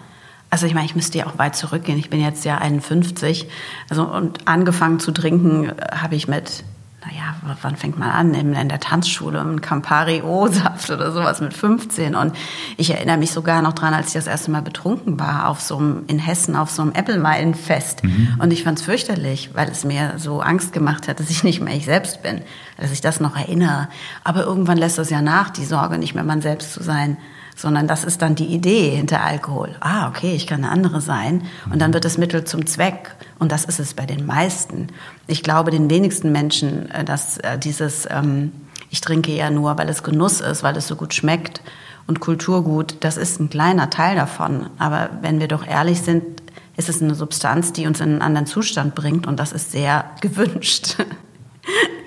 Also 0.50 0.66
ich 0.66 0.74
meine, 0.74 0.84
ich 0.84 0.94
müsste 0.94 1.16
ja 1.16 1.26
auch 1.26 1.38
weit 1.38 1.56
zurückgehen. 1.56 1.98
Ich 1.98 2.10
bin 2.10 2.20
jetzt 2.20 2.44
ja 2.44 2.58
51. 2.58 3.46
Also 3.88 4.06
und 4.06 4.46
angefangen 4.46 5.00
zu 5.00 5.10
trinken 5.10 5.70
äh, 5.70 5.74
habe 5.92 6.14
ich 6.14 6.28
mit 6.28 6.64
naja, 7.04 7.34
wann 7.62 7.76
fängt 7.76 7.98
man 7.98 8.10
an? 8.10 8.34
In, 8.34 8.54
in 8.54 8.68
der 8.68 8.78
Tanzschule, 8.78 9.40
ein 9.40 9.60
Campari 9.60 10.22
O-Saft 10.22 10.90
oder 10.90 11.10
sowas 11.10 11.40
mit 11.40 11.52
15. 11.52 12.14
Und 12.14 12.34
ich 12.76 12.90
erinnere 12.90 13.16
mich 13.16 13.32
sogar 13.32 13.60
noch 13.60 13.72
dran, 13.72 13.92
als 13.92 14.08
ich 14.08 14.12
das 14.12 14.28
erste 14.28 14.50
Mal 14.52 14.62
betrunken 14.62 15.18
war, 15.18 15.48
auf 15.48 15.60
so 15.60 15.78
einem, 15.78 16.04
in 16.06 16.18
Hessen 16.20 16.54
auf 16.54 16.70
so 16.70 16.82
einem 16.82 16.92
Äppelmeilenfest. 16.92 18.04
Mhm. 18.04 18.38
Und 18.40 18.52
ich 18.52 18.62
fand 18.62 18.78
es 18.78 18.84
fürchterlich, 18.84 19.50
weil 19.54 19.68
es 19.68 19.84
mir 19.84 20.14
so 20.16 20.40
Angst 20.40 20.72
gemacht 20.72 21.08
hat, 21.08 21.18
dass 21.18 21.30
ich 21.30 21.42
nicht 21.42 21.60
mehr 21.60 21.74
ich 21.74 21.86
selbst 21.86 22.22
bin, 22.22 22.42
dass 22.76 22.92
ich 22.92 23.00
das 23.00 23.18
noch 23.18 23.36
erinnere. 23.36 23.88
Aber 24.22 24.44
irgendwann 24.44 24.78
lässt 24.78 24.98
das 24.98 25.10
ja 25.10 25.22
nach, 25.22 25.50
die 25.50 25.64
Sorge, 25.64 25.98
nicht 25.98 26.14
mehr 26.14 26.24
man 26.24 26.40
selbst 26.40 26.72
zu 26.72 26.82
sein 26.82 27.16
sondern 27.56 27.86
das 27.86 28.04
ist 28.04 28.22
dann 28.22 28.34
die 28.34 28.46
Idee 28.46 28.90
hinter 28.90 29.22
Alkohol. 29.22 29.76
Ah, 29.80 30.08
okay, 30.08 30.34
ich 30.34 30.46
kann 30.46 30.64
eine 30.64 30.72
andere 30.72 31.00
sein. 31.00 31.44
Und 31.70 31.80
dann 31.80 31.92
wird 31.92 32.04
das 32.04 32.18
Mittel 32.18 32.44
zum 32.44 32.66
Zweck. 32.66 33.14
Und 33.38 33.52
das 33.52 33.64
ist 33.64 33.80
es 33.80 33.94
bei 33.94 34.06
den 34.06 34.26
meisten. 34.26 34.88
Ich 35.26 35.42
glaube, 35.42 35.70
den 35.70 35.90
wenigsten 35.90 36.32
Menschen, 36.32 36.90
äh, 36.90 37.04
dass 37.04 37.38
äh, 37.38 37.58
dieses, 37.58 38.08
ähm, 38.10 38.52
ich 38.90 39.00
trinke 39.00 39.32
ja 39.32 39.50
nur, 39.50 39.78
weil 39.78 39.88
es 39.88 40.02
Genuss 40.02 40.40
ist, 40.40 40.62
weil 40.62 40.76
es 40.76 40.86
so 40.86 40.96
gut 40.96 41.14
schmeckt 41.14 41.62
und 42.06 42.20
Kulturgut, 42.20 42.96
das 43.00 43.16
ist 43.16 43.40
ein 43.40 43.50
kleiner 43.50 43.90
Teil 43.90 44.16
davon. 44.16 44.70
Aber 44.78 45.10
wenn 45.20 45.40
wir 45.40 45.48
doch 45.48 45.66
ehrlich 45.66 46.02
sind, 46.02 46.42
ist 46.76 46.88
es 46.88 47.02
eine 47.02 47.14
Substanz, 47.14 47.72
die 47.72 47.86
uns 47.86 48.00
in 48.00 48.10
einen 48.10 48.22
anderen 48.22 48.46
Zustand 48.46 48.94
bringt 48.94 49.26
und 49.26 49.38
das 49.38 49.52
ist 49.52 49.72
sehr 49.72 50.04
gewünscht. 50.20 50.96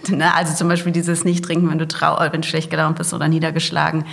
Ne? 0.15 0.33
Also 0.33 0.53
zum 0.53 0.67
Beispiel 0.67 0.91
dieses 0.91 1.25
Nicht-Trinken, 1.25 1.69
wenn 1.69 1.79
du 1.79 1.87
trau 1.87 2.17
wenn 2.31 2.41
du 2.41 2.47
schlecht 2.47 2.69
gelaunt 2.69 2.97
bist 2.97 3.13
oder 3.13 3.27
niedergeschlagen, 3.27 4.05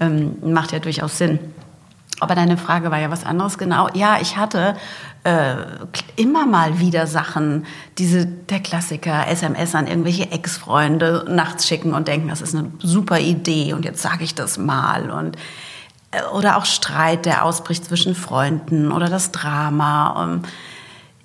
ähm, 0.00 0.36
macht 0.42 0.72
ja 0.72 0.78
durchaus 0.78 1.18
Sinn. 1.18 1.38
Aber 2.20 2.34
deine 2.34 2.56
Frage 2.56 2.90
war 2.90 2.98
ja 2.98 3.10
was 3.10 3.24
anderes 3.24 3.58
genau. 3.58 3.88
Ja, 3.94 4.18
ich 4.20 4.36
hatte 4.36 4.76
äh, 5.24 5.56
immer 6.16 6.46
mal 6.46 6.78
wieder 6.78 7.06
Sachen, 7.06 7.66
diese 7.98 8.26
der 8.26 8.60
Klassiker, 8.60 9.26
SMS 9.28 9.74
an 9.74 9.86
irgendwelche 9.86 10.30
Ex-Freunde 10.30 11.26
nachts 11.28 11.66
schicken 11.66 11.92
und 11.92 12.08
denken, 12.08 12.28
das 12.28 12.40
ist 12.40 12.54
eine 12.54 12.70
super 12.78 13.18
Idee 13.18 13.74
und 13.74 13.84
jetzt 13.84 14.00
sage 14.00 14.24
ich 14.24 14.34
das 14.34 14.56
mal 14.56 15.10
und 15.10 15.36
äh, 16.12 16.22
oder 16.32 16.56
auch 16.56 16.64
Streit, 16.64 17.26
der 17.26 17.44
ausbricht 17.44 17.84
zwischen 17.84 18.14
Freunden 18.14 18.92
oder 18.92 19.08
das 19.08 19.30
Drama. 19.30 20.22
Um, 20.22 20.42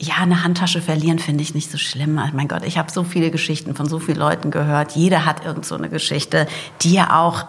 ja, 0.01 0.15
eine 0.17 0.43
Handtasche 0.43 0.81
verlieren 0.81 1.19
finde 1.19 1.43
ich 1.43 1.53
nicht 1.53 1.69
so 1.69 1.77
schlimm. 1.77 2.19
Mein 2.33 2.47
Gott, 2.47 2.65
ich 2.65 2.79
habe 2.79 2.91
so 2.91 3.03
viele 3.03 3.29
Geschichten 3.29 3.75
von 3.75 3.87
so 3.87 3.99
vielen 3.99 4.17
Leuten 4.17 4.49
gehört. 4.49 4.93
Jeder 4.93 5.25
hat 5.25 5.45
irgend 5.45 5.65
so 5.65 5.75
eine 5.75 5.89
Geschichte, 5.89 6.47
die 6.81 6.93
ja 6.93 7.19
auch 7.19 7.45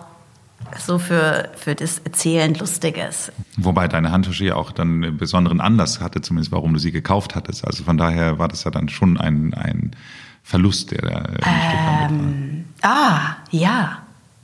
so 0.78 0.98
für, 0.98 1.48
für 1.56 1.74
das 1.74 1.98
Erzählen 1.98 2.54
lustig 2.54 2.98
ist. 2.98 3.32
Wobei 3.56 3.88
deine 3.88 4.12
Handtasche 4.12 4.44
ja 4.44 4.56
auch 4.56 4.70
dann 4.70 5.02
einen 5.02 5.16
besonderen 5.16 5.60
Anlass 5.60 6.00
hatte, 6.00 6.20
zumindest 6.20 6.52
warum 6.52 6.74
du 6.74 6.78
sie 6.78 6.92
gekauft 6.92 7.34
hattest. 7.34 7.66
Also 7.66 7.84
von 7.84 7.96
daher 7.96 8.38
war 8.38 8.48
das 8.48 8.64
ja 8.64 8.70
dann 8.70 8.90
schon 8.90 9.18
ein, 9.18 9.54
ein 9.54 9.96
Verlust, 10.42 10.90
der 10.90 11.02
da 11.02 12.06
ähm, 12.06 12.64
Ah, 12.82 13.36
ja. 13.50 13.98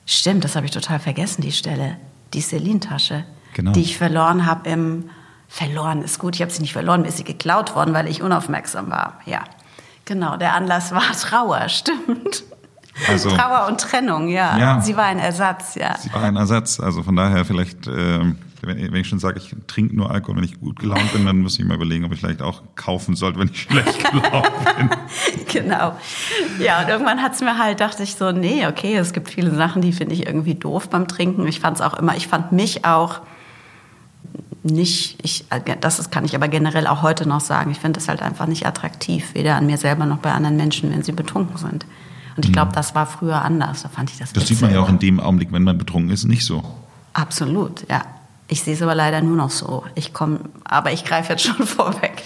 Stimmt, 0.07 0.45
das 0.45 0.57
habe 0.57 0.65
ich 0.65 0.73
total 0.73 0.99
vergessen, 0.99 1.43
die 1.43 1.53
Stelle. 1.53 1.99
Die 2.33 2.41
Celine-Tasche, 2.41 3.25
genau. 3.53 3.73
die 3.73 3.83
ich 3.83 3.99
verloren 3.99 4.47
habe 4.47 4.69
im 4.71 5.05
verloren 5.49 6.02
ist 6.02 6.19
gut. 6.19 6.37
Ich 6.37 6.43
habe 6.43 6.52
sie 6.52 6.61
nicht 6.61 6.75
verloren, 6.75 7.02
mir 7.02 7.09
ist 7.09 7.17
sie 7.17 7.25
geklaut 7.25 7.75
worden, 7.75 7.95
weil 7.95 8.07
ich 8.07 8.23
unaufmerksam 8.23 8.90
war. 8.90 9.21
Ja, 9.25 9.45
genau. 10.05 10.37
Der 10.37 10.55
Anlass 10.55 10.93
war 10.93 11.12
Trauer, 11.21 11.69
stimmt. 11.69 12.45
Also, 13.09 13.31
Trauer 13.31 13.69
und 13.69 13.81
Trennung, 13.81 14.28
ja. 14.28 14.59
ja. 14.59 14.81
Sie 14.81 14.97
war 14.97 15.05
ein 15.05 15.19
Ersatz, 15.19 15.76
ja. 15.76 15.97
Sie 15.99 16.12
war 16.12 16.23
ein 16.25 16.37
Ersatz. 16.37 16.81
Also 16.81 17.05
von 17.05 17.14
daher 17.14 17.45
vielleicht, 17.45 17.87
äh, 17.87 18.21
wenn, 18.61 18.95
ich 18.95 19.09
schon 19.09 19.21
sage, 19.21 19.38
ich 19.38 19.55
trinke 19.69 19.95
nur 19.95 20.11
Alkohol, 20.11 20.37
wenn 20.37 20.45
ich 20.45 20.59
gut 20.59 20.81
gelaunt 20.81 21.12
bin, 21.12 21.25
dann 21.25 21.38
muss 21.38 21.59
ich 21.61 21.64
mal 21.64 21.76
überlegen, 21.76 22.05
ob 22.05 22.12
ich 22.12 22.19
vielleicht 22.19 22.43
auch 22.43 22.62
kaufen 22.75 23.14
sollte, 23.14 23.38
wenn 23.38 23.50
ich 23.50 23.62
schlecht 23.62 23.99
gelaunt 24.11 24.50
bin. 24.76 24.90
genau. 25.47 25.97
Ja, 26.59 26.83
und 26.83 26.88
irgendwann 26.88 27.23
hat 27.23 27.35
es 27.35 27.40
mir 27.40 27.57
halt, 27.57 27.81
dachte 27.81 28.02
ich 28.02 28.17
so, 28.17 28.33
nee, 28.33 28.67
okay, 28.67 28.97
es 28.97 29.12
gibt 29.12 29.31
viele 29.31 29.55
Sachen, 29.55 29.81
die 29.81 29.93
finde 29.93 30.14
ich 30.14 30.26
irgendwie 30.26 30.57
doof 30.57 30.90
beim 30.90 31.07
Trinken. 31.07 31.47
Ich 31.47 31.61
fand 31.61 31.76
es 31.76 31.83
auch 31.83 31.95
immer, 31.95 32.17
ich 32.17 32.26
fand 32.26 32.50
mich 32.50 32.85
auch 32.85 33.21
nicht, 34.69 35.19
ich, 35.23 35.45
das 35.81 36.11
kann 36.11 36.25
ich 36.25 36.35
aber 36.35 36.49
generell 36.49 36.87
auch 36.87 37.03
heute 37.03 37.29
noch 37.29 37.41
sagen, 37.41 37.71
ich 37.71 37.79
finde 37.79 38.01
es 38.01 38.09
halt 38.09 38.23
einfach 38.23 38.47
nicht 38.47 38.67
attraktiv, 38.67 39.35
weder 39.35 39.57
an 39.57 39.67
mir 39.67 39.79
selber 39.79 40.07
noch 40.07 40.19
bei 40.19 40.33
anderen 40.33 40.57
Menschen, 40.57 40.91
wenn 40.91 41.03
sie 41.03 41.13
betrunken 41.13 41.57
sind. 41.57 41.87
Und 42.37 42.45
ich 42.45 42.53
glaube, 42.53 42.71
mhm. 42.71 42.75
das 42.75 42.95
war 42.95 43.07
früher 43.07 43.43
anders. 43.43 43.83
Da 43.83 43.89
fand 43.89 44.11
ich 44.11 44.19
das. 44.19 44.33
Das 44.33 44.47
sieht 44.47 44.61
man 44.61 44.73
ja 44.73 44.81
auch 44.81 44.89
in 44.89 45.01
dem 45.01 45.19
Augenblick, 45.19 45.51
wenn 45.51 45.65
man 45.65 45.77
betrunken 45.77 46.11
ist, 46.11 46.25
nicht 46.25 46.45
so. 46.45 46.63
Absolut, 47.13 47.89
ja. 47.91 48.05
Ich 48.47 48.63
sehe 48.63 48.75
es 48.75 48.81
aber 48.81 48.95
leider 48.95 49.21
nur 49.21 49.37
noch 49.37 49.51
so. 49.51 49.85
Ich 49.95 50.13
komme, 50.13 50.41
aber 50.65 50.93
ich 50.93 51.05
greife 51.05 51.33
jetzt 51.33 51.45
schon 51.45 51.67
vorweg. 51.67 52.23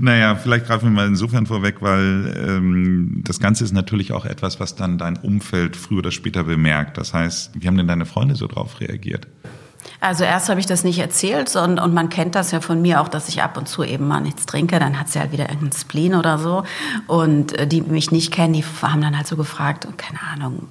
Naja, 0.00 0.34
vielleicht 0.34 0.66
greifen 0.66 0.86
wir 0.86 0.90
mal 0.90 1.06
insofern 1.06 1.46
vorweg, 1.46 1.76
weil 1.80 2.34
ähm, 2.36 3.22
das 3.24 3.40
Ganze 3.40 3.64
ist 3.64 3.72
natürlich 3.72 4.12
auch 4.12 4.24
etwas, 4.24 4.60
was 4.60 4.74
dann 4.74 4.98
dein 4.98 5.16
Umfeld 5.16 5.76
früher 5.76 5.98
oder 5.98 6.10
später 6.10 6.44
bemerkt. 6.44 6.98
Das 6.98 7.14
heißt, 7.14 7.52
wie 7.54 7.66
haben 7.66 7.76
denn 7.76 7.88
deine 7.88 8.04
Freunde 8.04 8.34
so 8.34 8.46
drauf 8.46 8.80
reagiert? 8.80 9.26
Also 10.00 10.24
erst 10.24 10.48
habe 10.48 10.60
ich 10.60 10.66
das 10.66 10.84
nicht 10.84 10.98
erzählt 10.98 11.54
und, 11.56 11.78
und 11.78 11.94
man 11.94 12.08
kennt 12.08 12.34
das 12.34 12.50
ja 12.50 12.60
von 12.60 12.80
mir 12.82 13.00
auch, 13.00 13.08
dass 13.08 13.28
ich 13.28 13.42
ab 13.42 13.56
und 13.56 13.68
zu 13.68 13.82
eben 13.82 14.06
mal 14.06 14.20
nichts 14.20 14.46
trinke. 14.46 14.78
Dann 14.78 14.98
hat 14.98 15.08
sie 15.08 15.20
halt 15.20 15.32
wieder 15.32 15.48
irgendeinen 15.48 15.72
Spleen 15.72 16.14
oder 16.14 16.38
so. 16.38 16.64
Und 17.06 17.58
äh, 17.58 17.66
die 17.66 17.82
mich 17.82 18.10
nicht 18.10 18.32
kennen, 18.32 18.52
die 18.52 18.64
haben 18.82 19.00
dann 19.00 19.16
halt 19.16 19.26
so 19.26 19.36
gefragt, 19.36 19.86
keine 19.96 20.20
Ahnung, 20.32 20.68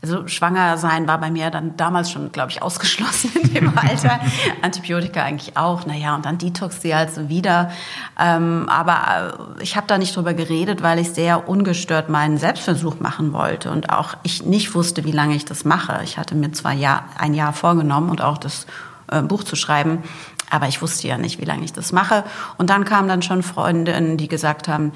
also 0.00 0.28
schwanger 0.28 0.76
sein 0.76 1.08
war 1.08 1.18
bei 1.18 1.30
mir 1.30 1.50
dann 1.50 1.76
damals 1.76 2.10
schon, 2.10 2.30
glaube 2.30 2.52
ich, 2.52 2.62
ausgeschlossen 2.62 3.32
in 3.42 3.54
dem 3.54 3.72
Alter. 3.76 4.20
Antibiotika 4.62 5.22
eigentlich 5.22 5.56
auch. 5.56 5.86
Naja, 5.86 6.14
und 6.14 6.24
dann 6.24 6.38
Detox 6.38 6.80
sie 6.82 6.94
halt 6.94 7.12
so 7.12 7.28
wieder. 7.28 7.70
Ähm, 8.18 8.68
aber 8.68 9.56
äh, 9.58 9.62
ich 9.62 9.76
habe 9.76 9.88
da 9.88 9.98
nicht 9.98 10.14
drüber 10.14 10.34
geredet, 10.34 10.82
weil 10.82 11.00
ich 11.00 11.10
sehr 11.10 11.48
ungestört 11.48 12.08
meinen 12.08 12.38
Selbstversuch 12.38 13.00
machen 13.00 13.32
wollte 13.32 13.70
und 13.72 13.90
auch 13.90 14.16
ich 14.22 14.44
nicht 14.44 14.74
wusste, 14.74 15.04
wie 15.04 15.12
lange 15.12 15.34
ich 15.34 15.44
das 15.44 15.64
mache. 15.64 16.00
Ich 16.04 16.16
hatte 16.16 16.36
mir 16.36 16.52
zwar 16.52 16.72
Jahr, 16.72 17.04
ein 17.18 17.34
Jahr 17.34 17.52
vorgenommen 17.52 18.10
und 18.10 18.22
auch 18.22 18.38
das 18.38 18.66
äh, 19.10 19.20
Buch 19.22 19.42
zu 19.42 19.56
schreiben, 19.56 20.04
aber 20.48 20.68
ich 20.68 20.80
wusste 20.80 21.08
ja 21.08 21.18
nicht, 21.18 21.40
wie 21.40 21.44
lange 21.44 21.64
ich 21.64 21.72
das 21.72 21.90
mache. 21.92 22.22
Und 22.56 22.70
dann 22.70 22.84
kamen 22.84 23.08
dann 23.08 23.22
schon 23.22 23.42
Freundinnen, 23.42 24.16
die 24.16 24.28
gesagt 24.28 24.68
haben, 24.68 24.92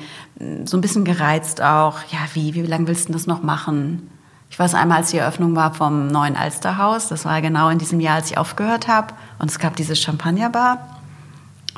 so 0.65 0.77
ein 0.77 0.81
bisschen 0.81 1.05
gereizt 1.05 1.61
auch, 1.61 1.99
ja, 2.11 2.21
wie, 2.35 2.55
wie 2.55 2.63
lange 2.63 2.87
willst 2.87 3.09
du 3.09 3.13
das 3.13 3.27
noch 3.27 3.43
machen? 3.43 4.09
Ich 4.53 4.59
weiß 4.59 4.75
einmal, 4.75 4.99
als 4.99 5.11
die 5.11 5.17
Eröffnung 5.17 5.57
war 5.57 5.73
vom 5.73 6.09
neuen 6.09 6.37
Alsterhaus, 6.37 7.09
das 7.09 7.25
war 7.25 7.41
genau 7.41 7.71
in 7.71 7.79
diesem 7.79 8.01
Jahr, 8.01 8.17
als 8.17 8.31
ich 8.31 8.37
aufgehört 8.37 8.87
habe. 8.87 9.15
Und 9.39 9.51
es 9.51 9.59
gab 9.59 9.77
diese 9.77 9.97
Champagnerbar. 9.97 11.01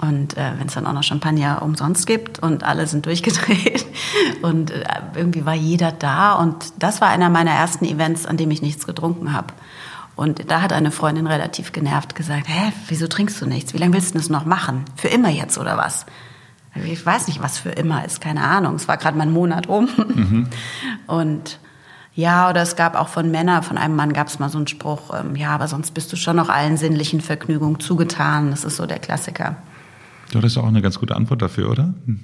Und 0.00 0.36
äh, 0.36 0.50
wenn 0.58 0.66
es 0.66 0.74
dann 0.74 0.84
auch 0.84 0.92
noch 0.92 1.04
Champagner 1.04 1.62
umsonst 1.62 2.04
gibt 2.04 2.40
und 2.40 2.64
alle 2.64 2.88
sind 2.88 3.06
durchgedreht 3.06 3.86
und 4.42 4.72
äh, 4.72 4.84
irgendwie 5.14 5.46
war 5.46 5.54
jeder 5.54 5.92
da. 5.92 6.32
Und 6.32 6.72
das 6.80 7.00
war 7.00 7.10
einer 7.10 7.30
meiner 7.30 7.52
ersten 7.52 7.84
Events, 7.84 8.26
an 8.26 8.38
dem 8.38 8.50
ich 8.50 8.60
nichts 8.60 8.86
getrunken 8.86 9.32
habe. 9.32 9.54
Und 10.16 10.50
da 10.50 10.60
hat 10.60 10.72
eine 10.72 10.90
Freundin 10.90 11.28
relativ 11.28 11.70
genervt 11.70 12.16
gesagt, 12.16 12.48
hä, 12.48 12.72
wieso 12.88 13.06
trinkst 13.06 13.40
du 13.40 13.46
nichts? 13.46 13.72
Wie 13.72 13.78
lange 13.78 13.92
willst 13.92 14.16
du 14.16 14.18
das 14.18 14.30
noch 14.30 14.46
machen? 14.46 14.84
Für 14.96 15.08
immer 15.08 15.30
jetzt 15.30 15.58
oder 15.58 15.76
was? 15.76 16.06
Ich 16.74 17.06
weiß 17.06 17.28
nicht, 17.28 17.40
was 17.40 17.56
für 17.56 17.70
immer 17.70 18.04
ist, 18.04 18.20
keine 18.20 18.42
Ahnung. 18.42 18.74
Es 18.74 18.88
war 18.88 18.96
gerade 18.96 19.16
mal 19.16 19.28
ein 19.28 19.32
Monat 19.32 19.68
um. 19.68 19.88
Mhm. 19.96 20.48
Und 21.06 21.60
ja, 22.14 22.48
oder 22.48 22.62
es 22.62 22.76
gab 22.76 22.94
auch 22.94 23.08
von 23.08 23.30
Männern, 23.30 23.62
von 23.62 23.76
einem 23.76 23.96
Mann 23.96 24.12
gab 24.12 24.28
es 24.28 24.38
mal 24.38 24.48
so 24.48 24.58
einen 24.58 24.68
Spruch, 24.68 25.12
ähm, 25.18 25.34
ja, 25.34 25.50
aber 25.50 25.66
sonst 25.66 25.92
bist 25.92 26.12
du 26.12 26.16
schon 26.16 26.36
noch 26.36 26.48
allen 26.48 26.76
sinnlichen 26.76 27.20
Vergnügungen 27.20 27.80
zugetan. 27.80 28.50
Das 28.50 28.64
ist 28.64 28.76
so 28.76 28.86
der 28.86 29.00
Klassiker. 29.00 29.56
Du 30.30 30.38
hattest 30.38 30.56
auch 30.56 30.66
eine 30.66 30.80
ganz 30.80 30.98
gute 30.98 31.16
Antwort 31.16 31.42
dafür, 31.42 31.70
oder? 31.70 31.94
Hm. 32.06 32.20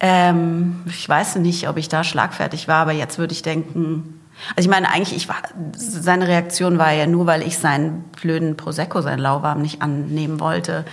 Ähm, 0.00 0.76
ich 0.86 1.08
weiß 1.08 1.36
nicht, 1.36 1.68
ob 1.68 1.76
ich 1.76 1.88
da 1.88 2.02
schlagfertig 2.02 2.66
war, 2.66 2.82
aber 2.82 2.92
jetzt 2.92 3.18
würde 3.18 3.32
ich 3.32 3.42
denken, 3.42 4.20
also 4.56 4.68
ich 4.68 4.70
meine, 4.70 4.90
eigentlich, 4.90 5.16
ich 5.16 5.28
war, 5.28 5.42
seine 5.72 6.28
Reaktion 6.28 6.78
war 6.78 6.92
ja 6.92 7.06
nur, 7.06 7.26
weil 7.26 7.42
ich 7.42 7.58
seinen 7.58 8.04
blöden 8.20 8.56
Prosecco, 8.56 9.00
seinen 9.00 9.18
Lauwarm 9.18 9.62
nicht 9.62 9.82
annehmen 9.82 10.40
wollte. 10.40 10.84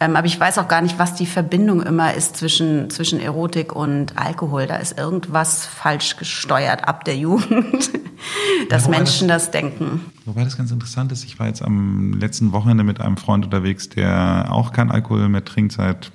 Ähm, 0.00 0.16
aber 0.16 0.26
ich 0.26 0.38
weiß 0.38 0.58
auch 0.58 0.68
gar 0.68 0.80
nicht, 0.80 0.98
was 0.98 1.14
die 1.14 1.26
Verbindung 1.26 1.82
immer 1.82 2.14
ist 2.14 2.36
zwischen, 2.36 2.90
zwischen 2.90 3.20
Erotik 3.20 3.74
und 3.74 4.18
Alkohol. 4.18 4.66
Da 4.66 4.76
ist 4.76 4.98
irgendwas 4.98 5.66
falsch 5.66 6.16
gesteuert 6.16 6.88
ab 6.88 7.04
der 7.04 7.16
Jugend, 7.16 7.90
dass 8.68 8.84
ja, 8.84 8.90
Menschen 8.90 9.28
das, 9.28 9.44
das, 9.44 9.50
denken. 9.52 10.00
Wobei 10.24 10.44
das 10.44 10.56
ganz 10.56 10.70
interessant 10.70 11.12
ist, 11.12 11.24
ich 11.24 11.38
war 11.38 11.46
jetzt 11.46 11.62
am 11.62 12.14
letzten 12.14 12.52
Wochenende 12.52 12.84
mit 12.84 13.00
einem 13.00 13.16
Freund 13.16 13.44
unterwegs, 13.44 13.88
der 13.88 14.46
auch 14.50 14.72
kein 14.72 14.90
Alkohol 14.90 15.28
mehr 15.28 15.44
trinkt 15.44 15.72
seit 15.72 16.10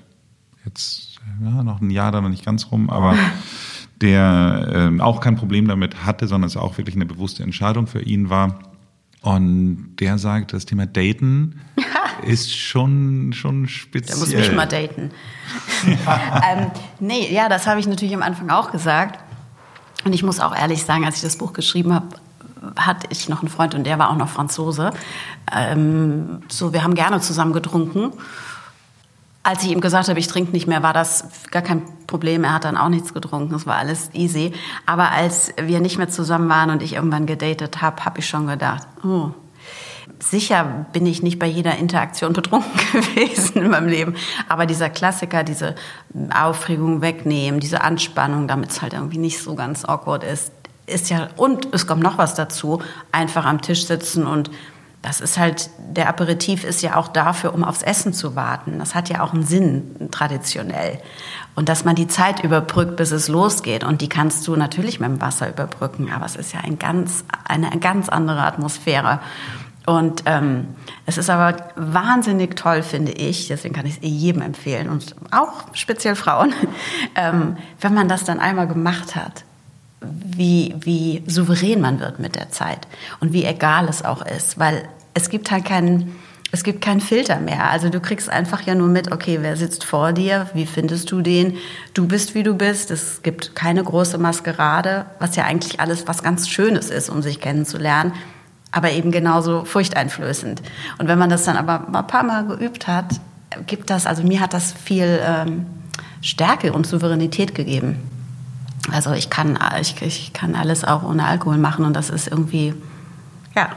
jetzt 0.65 1.19
ja, 1.41 1.63
noch 1.63 1.81
ein 1.81 1.89
Jahr 1.89 2.11
da 2.11 2.21
noch 2.21 2.29
nicht 2.29 2.45
ganz 2.45 2.71
rum, 2.71 2.89
aber 2.89 3.15
der 4.01 4.91
äh, 4.97 5.01
auch 5.01 5.21
kein 5.21 5.35
Problem 5.35 5.67
damit 5.67 6.05
hatte, 6.05 6.27
sondern 6.27 6.47
es 6.47 6.57
auch 6.57 6.77
wirklich 6.77 6.95
eine 6.95 7.05
bewusste 7.05 7.43
Entscheidung 7.43 7.87
für 7.87 8.01
ihn 8.01 8.29
war. 8.29 8.59
Und 9.21 9.97
der 9.99 10.17
sagt, 10.17 10.53
das 10.53 10.65
Thema 10.65 10.85
Daten 10.85 11.59
ist 12.25 12.55
schon, 12.55 13.33
schon 13.33 13.67
speziell. 13.67 14.17
Der 14.17 14.25
muss 14.25 14.33
mich 14.33 14.55
mal 14.55 14.65
daten. 14.65 15.11
Ja. 16.05 16.41
ähm, 16.53 16.71
nee, 16.99 17.31
ja, 17.31 17.49
das 17.49 17.67
habe 17.67 17.79
ich 17.79 17.87
natürlich 17.87 18.15
am 18.15 18.23
Anfang 18.23 18.49
auch 18.49 18.71
gesagt. 18.71 19.19
Und 20.05 20.13
ich 20.13 20.23
muss 20.23 20.39
auch 20.39 20.55
ehrlich 20.55 20.83
sagen, 20.83 21.03
als 21.03 21.17
ich 21.17 21.21
das 21.21 21.37
Buch 21.37 21.51
geschrieben 21.51 21.93
habe, 21.93 22.07
hatte 22.77 23.07
ich 23.09 23.27
noch 23.27 23.41
einen 23.41 23.49
Freund 23.49 23.75
und 23.75 23.85
der 23.85 23.99
war 23.99 24.09
auch 24.09 24.17
noch 24.17 24.29
Franzose. 24.29 24.91
Ähm, 25.53 26.41
so, 26.47 26.71
wir 26.71 26.83
haben 26.83 26.95
gerne 26.95 27.19
zusammen 27.19 27.51
getrunken 27.51 28.13
als 29.49 29.63
ich 29.63 29.71
ihm 29.71 29.81
gesagt 29.81 30.09
habe, 30.09 30.19
ich 30.19 30.27
trinke 30.27 30.51
nicht 30.51 30.67
mehr, 30.67 30.83
war 30.83 30.93
das 30.93 31.25
gar 31.49 31.63
kein 31.63 31.81
Problem. 32.05 32.43
Er 32.43 32.53
hat 32.53 32.65
dann 32.65 32.77
auch 32.77 32.89
nichts 32.89 33.15
getrunken. 33.15 33.55
Es 33.55 33.65
war 33.65 33.77
alles 33.77 34.11
easy. 34.13 34.53
Aber 34.85 35.11
als 35.11 35.51
wir 35.59 35.79
nicht 35.79 35.97
mehr 35.97 36.07
zusammen 36.07 36.47
waren 36.49 36.69
und 36.69 36.83
ich 36.83 36.93
irgendwann 36.93 37.25
gedatet 37.25 37.81
habe, 37.81 38.05
habe 38.05 38.19
ich 38.19 38.27
schon 38.27 38.45
gedacht, 38.45 38.87
oh, 39.03 39.31
sicher 40.19 40.85
bin 40.93 41.07
ich 41.07 41.23
nicht 41.23 41.39
bei 41.39 41.47
jeder 41.47 41.77
Interaktion 41.77 42.33
betrunken 42.33 42.79
gewesen 42.91 43.63
in 43.63 43.71
meinem 43.71 43.87
Leben. 43.87 44.15
Aber 44.47 44.67
dieser 44.67 44.89
Klassiker, 44.89 45.43
diese 45.43 45.73
Aufregung 46.31 47.01
wegnehmen, 47.01 47.59
diese 47.59 47.81
Anspannung, 47.81 48.47
damit 48.47 48.69
es 48.69 48.83
halt 48.83 48.93
irgendwie 48.93 49.17
nicht 49.17 49.41
so 49.41 49.55
ganz 49.55 49.83
awkward 49.83 50.23
ist, 50.23 50.51
ist 50.85 51.09
ja, 51.09 51.29
und 51.37 51.73
es 51.73 51.87
kommt 51.87 52.03
noch 52.03 52.19
was 52.19 52.35
dazu, 52.35 52.83
einfach 53.11 53.45
am 53.45 53.61
Tisch 53.61 53.87
sitzen 53.87 54.27
und 54.27 54.51
das 55.01 55.21
ist 55.21 55.37
halt, 55.37 55.69
der 55.77 56.09
Aperitif 56.09 56.65
ist 56.65 56.81
ja 56.81 56.97
auch 56.97 57.07
dafür, 57.07 57.53
um 57.53 57.63
aufs 57.63 57.83
Essen 57.83 58.13
zu 58.13 58.35
warten. 58.35 58.79
Das 58.79 58.95
hat 58.95 59.07
ja 59.07 59.21
auch 59.21 59.33
einen 59.33 59.43
Sinn, 59.43 60.09
traditionell. 60.11 60.99
Und 61.55 61.69
dass 61.69 61.85
man 61.85 61.95
die 61.95 62.07
Zeit 62.07 62.43
überbrückt, 62.43 62.97
bis 62.97 63.11
es 63.11 63.29
losgeht. 63.29 63.85
Und 63.85 64.01
die 64.01 64.09
kannst 64.09 64.45
du 64.47 64.57
natürlich 64.57 64.99
mit 64.99 65.09
dem 65.09 65.21
Wasser 65.21 65.49
überbrücken, 65.49 66.11
aber 66.11 66.25
es 66.25 66.35
ist 66.35 66.53
ja 66.53 66.59
ein 66.61 66.79
ganz, 66.79 67.23
eine 67.47 67.69
ganz 67.79 68.09
andere 68.09 68.41
Atmosphäre. 68.41 69.21
Und 69.85 70.23
ähm, 70.25 70.67
es 71.05 71.17
ist 71.17 71.29
aber 71.29 71.55
wahnsinnig 71.75 72.57
toll, 72.57 72.83
finde 72.83 73.13
ich, 73.13 73.47
deswegen 73.47 73.73
kann 73.73 73.85
ich 73.85 73.97
es 73.97 74.03
eh 74.03 74.07
jedem 74.07 74.41
empfehlen 74.41 74.89
und 74.89 75.15
auch 75.31 75.63
speziell 75.73 76.15
Frauen, 76.15 76.53
ähm, 77.15 77.57
wenn 77.79 77.93
man 77.93 78.07
das 78.07 78.25
dann 78.25 78.39
einmal 78.39 78.67
gemacht 78.67 79.15
hat 79.15 79.45
wie, 80.01 80.75
wie 80.79 81.23
souverän 81.27 81.81
man 81.81 81.99
wird 81.99 82.19
mit 82.19 82.35
der 82.35 82.49
Zeit 82.49 82.87
und 83.19 83.33
wie 83.33 83.45
egal 83.45 83.87
es 83.89 84.03
auch 84.03 84.25
ist, 84.25 84.57
weil 84.59 84.87
es 85.13 85.29
gibt 85.29 85.51
halt 85.51 85.65
keinen, 85.65 86.15
es 86.51 86.63
gibt 86.63 86.81
keinen 86.81 87.01
Filter 87.01 87.39
mehr. 87.39 87.69
Also 87.69 87.89
du 87.89 87.99
kriegst 87.99 88.29
einfach 88.29 88.61
ja 88.61 88.75
nur 88.75 88.87
mit, 88.87 89.11
okay, 89.11 89.39
wer 89.41 89.57
sitzt 89.57 89.83
vor 89.83 90.13
dir, 90.13 90.49
wie 90.53 90.65
findest 90.65 91.11
du 91.11 91.21
den, 91.21 91.57
du 91.93 92.07
bist 92.07 92.33
wie 92.35 92.43
du 92.43 92.55
bist, 92.55 92.91
es 92.91 93.21
gibt 93.21 93.55
keine 93.55 93.83
große 93.83 94.17
Maskerade, 94.17 95.05
was 95.19 95.35
ja 95.35 95.43
eigentlich 95.43 95.79
alles 95.79 96.07
was 96.07 96.23
ganz 96.23 96.47
Schönes 96.47 96.89
ist, 96.89 97.09
um 97.09 97.21
sich 97.21 97.41
kennenzulernen, 97.41 98.13
aber 98.71 98.91
eben 98.91 99.11
genauso 99.11 99.65
furchteinflößend. 99.65 100.61
Und 100.97 101.07
wenn 101.07 101.19
man 101.19 101.29
das 101.29 101.43
dann 101.43 101.57
aber 101.57 101.87
ein 101.87 102.07
paar 102.07 102.23
Mal 102.23 102.45
geübt 102.45 102.87
hat, 102.87 103.19
gibt 103.65 103.89
das, 103.89 104.05
also 104.05 104.23
mir 104.23 104.39
hat 104.39 104.53
das 104.53 104.71
viel 104.71 105.19
ähm, 105.23 105.65
Stärke 106.21 106.71
und 106.71 106.85
Souveränität 106.85 107.55
gegeben. 107.55 107.97
Also 108.91 109.13
ich 109.13 109.29
kann, 109.29 109.57
ich, 109.79 110.01
ich 110.01 110.33
kann 110.33 110.55
alles 110.55 110.83
auch 110.83 111.03
ohne 111.03 111.25
Alkohol 111.25 111.57
machen 111.57 111.85
und 111.85 111.93
das 111.93 112.09
ist 112.09 112.27
irgendwie, 112.27 112.73
ja, 113.55 113.69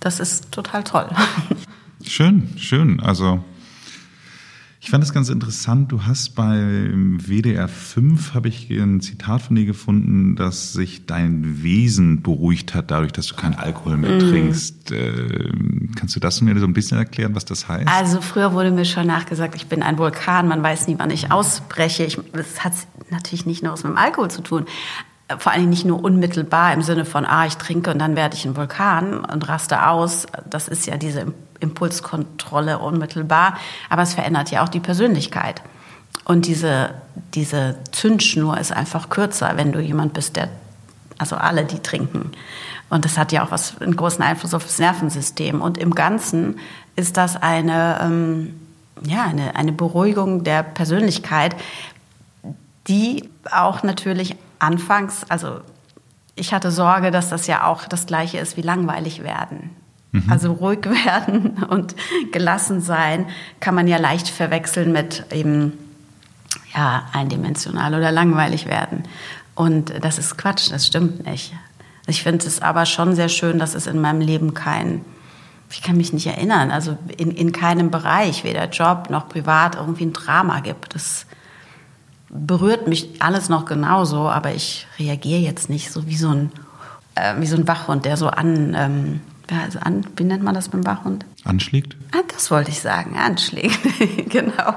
das 0.00 0.20
ist 0.20 0.52
total 0.52 0.84
toll. 0.84 1.08
Schön, 2.02 2.48
schön. 2.56 3.00
Also 3.00 3.44
Ich 4.82 4.88
fand 4.88 5.04
es 5.04 5.12
ganz 5.12 5.28
interessant, 5.28 5.92
du 5.92 6.04
hast 6.04 6.34
bei 6.34 6.88
WDR 7.18 7.68
5, 7.68 8.32
habe 8.32 8.48
ich 8.48 8.70
ein 8.70 9.02
Zitat 9.02 9.42
von 9.42 9.54
dir 9.54 9.66
gefunden, 9.66 10.36
dass 10.36 10.72
sich 10.72 11.04
dein 11.04 11.62
Wesen 11.62 12.22
beruhigt 12.22 12.74
hat, 12.74 12.90
dadurch, 12.90 13.12
dass 13.12 13.26
du 13.26 13.34
keinen 13.34 13.56
Alkohol 13.56 13.98
mehr 13.98 14.12
mm. 14.12 14.18
trinkst. 14.20 14.90
Äh, 14.90 15.52
kannst 15.96 16.16
du 16.16 16.20
das 16.20 16.40
mir 16.40 16.58
so 16.58 16.64
ein 16.64 16.72
bisschen 16.72 16.96
erklären, 16.96 17.34
was 17.34 17.44
das 17.44 17.68
heißt? 17.68 17.86
Also 17.88 18.22
früher 18.22 18.54
wurde 18.54 18.70
mir 18.70 18.86
schon 18.86 19.06
nachgesagt, 19.06 19.54
ich 19.54 19.66
bin 19.66 19.82
ein 19.82 19.98
Vulkan, 19.98 20.48
man 20.48 20.62
weiß 20.62 20.86
nie, 20.86 20.94
wann 20.96 21.10
ich 21.10 21.30
ausbreche. 21.30 22.04
Ich, 22.04 22.18
das 22.32 22.64
hat 22.64 22.72
natürlich 23.10 23.44
nicht 23.44 23.62
nur 23.62 23.74
was 23.74 23.84
mit 23.84 23.92
dem 23.92 23.98
Alkohol 23.98 24.30
zu 24.30 24.40
tun, 24.40 24.64
vor 25.36 25.52
allem 25.52 25.68
nicht 25.68 25.84
nur 25.84 26.02
unmittelbar 26.02 26.72
im 26.72 26.80
Sinne 26.80 27.04
von, 27.04 27.26
ah, 27.26 27.44
ich 27.44 27.58
trinke 27.58 27.92
und 27.92 27.98
dann 27.98 28.16
werde 28.16 28.34
ich 28.34 28.46
ein 28.46 28.56
Vulkan 28.56 29.26
und 29.26 29.46
raste 29.46 29.86
aus. 29.88 30.26
Das 30.48 30.68
ist 30.68 30.86
ja 30.86 30.96
diese 30.96 31.34
Impulskontrolle 31.60 32.78
unmittelbar, 32.78 33.56
aber 33.88 34.02
es 34.02 34.14
verändert 34.14 34.50
ja 34.50 34.64
auch 34.64 34.68
die 34.68 34.80
Persönlichkeit. 34.80 35.62
Und 36.24 36.46
diese, 36.46 36.94
diese 37.34 37.76
Zündschnur 37.92 38.58
ist 38.58 38.72
einfach 38.72 39.08
kürzer, 39.08 39.52
wenn 39.56 39.72
du 39.72 39.80
jemand 39.80 40.12
bist, 40.12 40.36
der, 40.36 40.48
also 41.18 41.36
alle, 41.36 41.64
die 41.64 41.80
trinken. 41.80 42.32
Und 42.88 43.04
das 43.04 43.16
hat 43.16 43.32
ja 43.32 43.44
auch 43.44 43.50
was, 43.50 43.80
einen 43.80 43.96
großen 43.96 44.22
Einfluss 44.22 44.54
auf 44.54 44.64
das 44.64 44.78
Nervensystem. 44.78 45.62
Und 45.62 45.78
im 45.78 45.94
Ganzen 45.94 46.58
ist 46.96 47.16
das 47.16 47.40
eine, 47.40 48.00
ähm, 48.02 48.60
ja, 49.04 49.24
eine, 49.24 49.56
eine 49.56 49.72
Beruhigung 49.72 50.44
der 50.44 50.62
Persönlichkeit, 50.62 51.56
die 52.88 53.28
auch 53.50 53.82
natürlich 53.82 54.36
anfangs, 54.58 55.24
also 55.28 55.60
ich 56.34 56.52
hatte 56.52 56.70
Sorge, 56.70 57.10
dass 57.10 57.28
das 57.28 57.46
ja 57.46 57.66
auch 57.66 57.84
das 57.84 58.06
gleiche 58.06 58.38
ist 58.38 58.56
wie 58.56 58.62
langweilig 58.62 59.22
werden. 59.22 59.70
Mhm. 60.12 60.24
Also 60.28 60.52
ruhig 60.52 60.84
werden 61.06 61.62
und 61.68 61.94
gelassen 62.32 62.80
sein 62.80 63.26
kann 63.60 63.74
man 63.74 63.88
ja 63.88 63.98
leicht 63.98 64.28
verwechseln 64.28 64.92
mit 64.92 65.24
eben 65.32 65.72
ja, 66.74 67.04
eindimensional 67.12 67.94
oder 67.94 68.12
langweilig 68.12 68.66
werden. 68.66 69.04
Und 69.54 69.92
das 70.02 70.18
ist 70.18 70.38
Quatsch, 70.38 70.70
das 70.70 70.86
stimmt 70.86 71.26
nicht. 71.26 71.52
Ich 72.06 72.22
finde 72.22 72.46
es 72.46 72.62
aber 72.62 72.86
schon 72.86 73.14
sehr 73.14 73.28
schön, 73.28 73.58
dass 73.58 73.74
es 73.74 73.86
in 73.86 74.00
meinem 74.00 74.20
Leben 74.20 74.54
kein, 74.54 75.04
ich 75.70 75.82
kann 75.82 75.96
mich 75.96 76.12
nicht 76.12 76.26
erinnern, 76.26 76.70
also 76.70 76.96
in, 77.16 77.30
in 77.30 77.52
keinem 77.52 77.90
Bereich, 77.90 78.42
weder 78.42 78.68
Job 78.68 79.10
noch 79.10 79.28
privat, 79.28 79.76
irgendwie 79.76 80.06
ein 80.06 80.12
Drama 80.12 80.60
gibt. 80.60 80.94
Das 80.94 81.26
berührt 82.28 82.88
mich 82.88 83.20
alles 83.20 83.48
noch 83.48 83.64
genauso, 83.64 84.28
aber 84.28 84.54
ich 84.54 84.86
reagiere 84.98 85.40
jetzt 85.40 85.68
nicht 85.68 85.92
so 85.92 86.06
wie 86.06 86.16
so 86.16 86.30
ein, 86.30 86.52
äh, 87.14 87.34
wie 87.38 87.46
so 87.46 87.56
ein 87.56 87.68
Wachhund, 87.68 88.04
der 88.04 88.16
so 88.16 88.28
an, 88.28 88.74
ähm, 88.76 89.20
also 89.58 89.78
an, 89.80 90.06
wie 90.16 90.24
nennt 90.24 90.42
man 90.42 90.54
das 90.54 90.68
beim 90.68 90.84
Wachhund? 90.84 91.24
Anschlägt? 91.44 91.96
Ah, 92.12 92.22
das 92.28 92.50
wollte 92.50 92.70
ich 92.70 92.80
sagen, 92.80 93.16
anschlägt, 93.16 93.78
genau. 94.28 94.74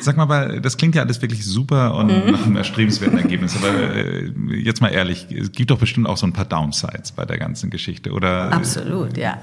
Sag 0.00 0.16
mal, 0.16 0.28
weil 0.28 0.60
das 0.60 0.76
klingt 0.76 0.94
ja 0.94 1.02
alles 1.02 1.22
wirklich 1.22 1.44
super 1.44 1.94
und 1.94 2.06
mhm. 2.06 2.32
nach 2.32 2.44
einem 2.44 2.56
erstrebenswerten 2.56 3.18
Ergebnis. 3.18 3.56
Aber 3.56 3.68
äh, 3.68 4.32
jetzt 4.56 4.80
mal 4.80 4.88
ehrlich, 4.88 5.28
es 5.30 5.52
gibt 5.52 5.70
doch 5.70 5.78
bestimmt 5.78 6.08
auch 6.08 6.16
so 6.16 6.26
ein 6.26 6.32
paar 6.32 6.44
Downsides 6.44 7.12
bei 7.12 7.24
der 7.24 7.38
ganzen 7.38 7.70
Geschichte, 7.70 8.10
oder? 8.10 8.52
Absolut, 8.52 9.16
ja. 9.16 9.38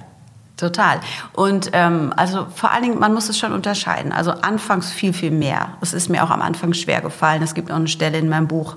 Total. 0.60 1.00
Und 1.32 1.70
ähm, 1.72 2.12
also 2.18 2.48
vor 2.54 2.72
allen 2.72 2.84
Dingen, 2.84 3.00
man 3.00 3.14
muss 3.14 3.30
es 3.30 3.40
schon 3.40 3.54
unterscheiden. 3.54 4.12
Also 4.12 4.32
anfangs 4.32 4.92
viel, 4.92 5.14
viel 5.14 5.32
mehr. 5.32 5.78
Es 5.80 5.94
ist 5.94 6.10
mir 6.10 6.22
auch 6.22 6.32
am 6.32 6.42
Anfang 6.42 6.74
schwer 6.74 7.00
gefallen. 7.00 7.42
Es 7.42 7.54
gibt 7.54 7.72
auch 7.72 7.78
eine 7.78 7.88
Stelle 7.88 8.18
in 8.18 8.28
meinem 8.28 8.50
Buch, 8.50 8.76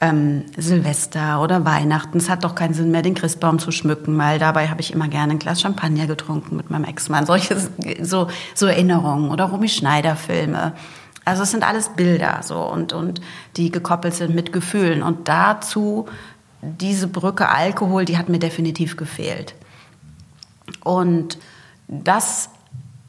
ähm, 0.00 0.44
Silvester 0.56 1.40
oder 1.42 1.64
Weihnachten. 1.64 2.18
Es 2.18 2.28
hat 2.28 2.44
doch 2.44 2.54
keinen 2.54 2.74
Sinn 2.74 2.90
mehr, 2.90 3.02
den 3.02 3.14
Christbaum 3.14 3.58
zu 3.58 3.70
schmücken, 3.72 4.16
weil 4.18 4.38
dabei 4.38 4.68
habe 4.68 4.80
ich 4.80 4.92
immer 4.92 5.08
gerne 5.08 5.32
ein 5.32 5.38
Glas 5.38 5.60
Champagner 5.60 6.06
getrunken 6.06 6.56
mit 6.56 6.70
meinem 6.70 6.84
Ex-Mann. 6.84 7.26
Solche 7.26 7.56
so, 8.00 8.28
so 8.54 8.66
Erinnerungen 8.66 9.30
oder 9.30 9.44
Romy 9.44 9.68
Schneider-Filme. 9.68 10.72
Also 11.24 11.42
es 11.42 11.50
sind 11.50 11.66
alles 11.66 11.90
Bilder 11.90 12.40
so 12.42 12.58
und, 12.60 12.92
und 12.92 13.20
die 13.56 13.70
gekoppelt 13.70 14.14
sind 14.14 14.34
mit 14.34 14.52
Gefühlen. 14.52 15.02
Und 15.02 15.28
dazu 15.28 16.06
diese 16.62 17.08
Brücke 17.08 17.48
Alkohol, 17.48 18.04
die 18.04 18.18
hat 18.18 18.28
mir 18.28 18.38
definitiv 18.38 18.96
gefehlt. 18.96 19.54
Und 20.82 21.38
das 21.86 22.50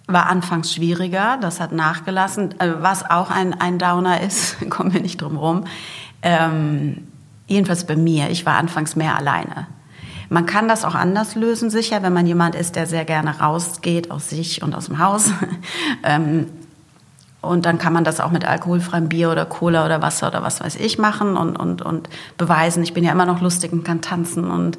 war 0.07 0.27
anfangs 0.27 0.73
schwieriger, 0.73 1.37
das 1.39 1.59
hat 1.59 1.71
nachgelassen. 1.71 2.59
Äh, 2.59 2.81
was 2.81 3.07
auch 3.09 3.29
ein, 3.29 3.53
ein 3.53 3.77
Downer 3.77 4.21
ist, 4.21 4.57
kommen 4.69 4.93
wir 4.93 5.01
nicht 5.01 5.21
drum 5.21 5.37
rum. 5.37 5.65
Ähm, 6.21 7.07
jedenfalls 7.47 7.85
bei 7.85 7.95
mir, 7.95 8.29
ich 8.29 8.45
war 8.45 8.57
anfangs 8.57 8.95
mehr 8.95 9.17
alleine. 9.17 9.67
Man 10.29 10.45
kann 10.45 10.67
das 10.67 10.85
auch 10.85 10.95
anders 10.95 11.35
lösen, 11.35 11.69
sicher, 11.69 12.03
wenn 12.03 12.13
man 12.13 12.27
jemand 12.27 12.53
ist, 12.53 12.75
der 12.75 12.85
sehr 12.85 13.03
gerne 13.03 13.39
rausgeht 13.39 14.11
aus 14.11 14.29
sich 14.29 14.61
und 14.61 14.75
aus 14.75 14.85
dem 14.85 14.99
Haus. 14.99 15.31
ähm, 16.03 16.45
und 17.41 17.65
dann 17.65 17.77
kann 17.77 17.93
man 17.93 18.03
das 18.03 18.19
auch 18.19 18.31
mit 18.31 18.45
alkoholfreiem 18.45 19.07
Bier 19.07 19.31
oder 19.31 19.45
Cola 19.45 19.85
oder 19.85 20.01
Wasser 20.01 20.27
oder 20.27 20.43
was 20.43 20.59
weiß 20.59 20.75
ich 20.75 20.97
machen 20.97 21.37
und, 21.37 21.57
und, 21.57 21.81
und 21.81 22.09
beweisen, 22.37 22.83
ich 22.83 22.93
bin 22.93 23.03
ja 23.03 23.13
immer 23.13 23.25
noch 23.25 23.41
lustig 23.41 23.71
und 23.71 23.85
kann 23.85 24.01
tanzen. 24.01 24.51
Und 24.51 24.77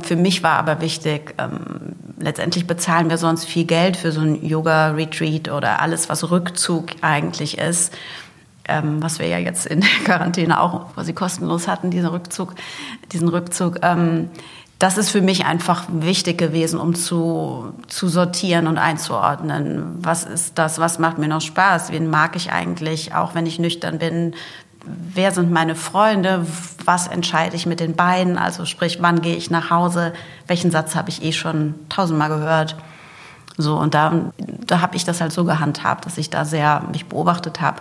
für 0.00 0.14
mich 0.14 0.44
war 0.44 0.56
aber 0.56 0.80
wichtig, 0.80 1.34
ähm, 1.38 1.96
letztendlich 2.18 2.66
bezahlen 2.66 3.10
wir 3.10 3.18
sonst 3.18 3.44
viel 3.44 3.64
Geld 3.64 3.96
für 3.96 4.12
so 4.12 4.20
ein 4.20 4.44
Yoga-Retreat 4.44 5.50
oder 5.50 5.82
alles, 5.82 6.08
was 6.08 6.30
Rückzug 6.30 6.90
eigentlich 7.02 7.58
ist. 7.58 7.92
Ähm, 8.68 9.02
was 9.02 9.18
wir 9.18 9.28
ja 9.28 9.38
jetzt 9.38 9.66
in 9.66 9.80
der 9.80 9.90
Quarantäne 10.04 10.60
auch 10.60 10.92
quasi 10.94 11.12
kostenlos 11.12 11.68
hatten, 11.68 11.90
diesen 11.90 12.08
Rückzug, 12.08 12.54
diesen 13.12 13.28
Rückzug. 13.28 13.78
Ähm, 13.82 14.30
das 14.78 14.98
ist 14.98 15.10
für 15.10 15.22
mich 15.22 15.46
einfach 15.46 15.84
wichtig 15.88 16.36
gewesen, 16.36 16.78
um 16.78 16.94
zu, 16.94 17.72
zu 17.86 18.08
sortieren 18.08 18.66
und 18.66 18.76
einzuordnen. 18.76 19.96
Was 20.00 20.24
ist 20.24 20.58
das? 20.58 20.78
Was 20.78 20.98
macht 20.98 21.16
mir 21.16 21.28
noch 21.28 21.40
Spaß? 21.40 21.92
Wen 21.92 22.10
mag 22.10 22.36
ich 22.36 22.52
eigentlich, 22.52 23.14
auch 23.14 23.34
wenn 23.34 23.46
ich 23.46 23.58
nüchtern 23.58 23.98
bin? 23.98 24.34
Wer 24.84 25.32
sind 25.32 25.50
meine 25.50 25.74
Freunde? 25.74 26.46
Was 26.84 27.08
entscheide 27.08 27.56
ich 27.56 27.64
mit 27.64 27.80
den 27.80 27.96
beiden? 27.96 28.36
Also 28.36 28.66
sprich, 28.66 28.98
wann 29.00 29.22
gehe 29.22 29.36
ich 29.36 29.50
nach 29.50 29.70
Hause? 29.70 30.12
Welchen 30.46 30.70
Satz 30.70 30.94
habe 30.94 31.08
ich 31.08 31.24
eh 31.24 31.32
schon 31.32 31.74
tausendmal 31.88 32.28
gehört? 32.28 32.76
So, 33.56 33.78
und 33.78 33.94
da, 33.94 34.30
da 34.36 34.82
habe 34.82 34.96
ich 34.96 35.04
das 35.06 35.22
halt 35.22 35.32
so 35.32 35.44
gehandhabt, 35.44 36.04
dass 36.04 36.18
ich 36.18 36.28
da 36.28 36.44
sehr 36.44 36.82
mich 36.92 37.06
beobachtet 37.06 37.62
habe. 37.62 37.80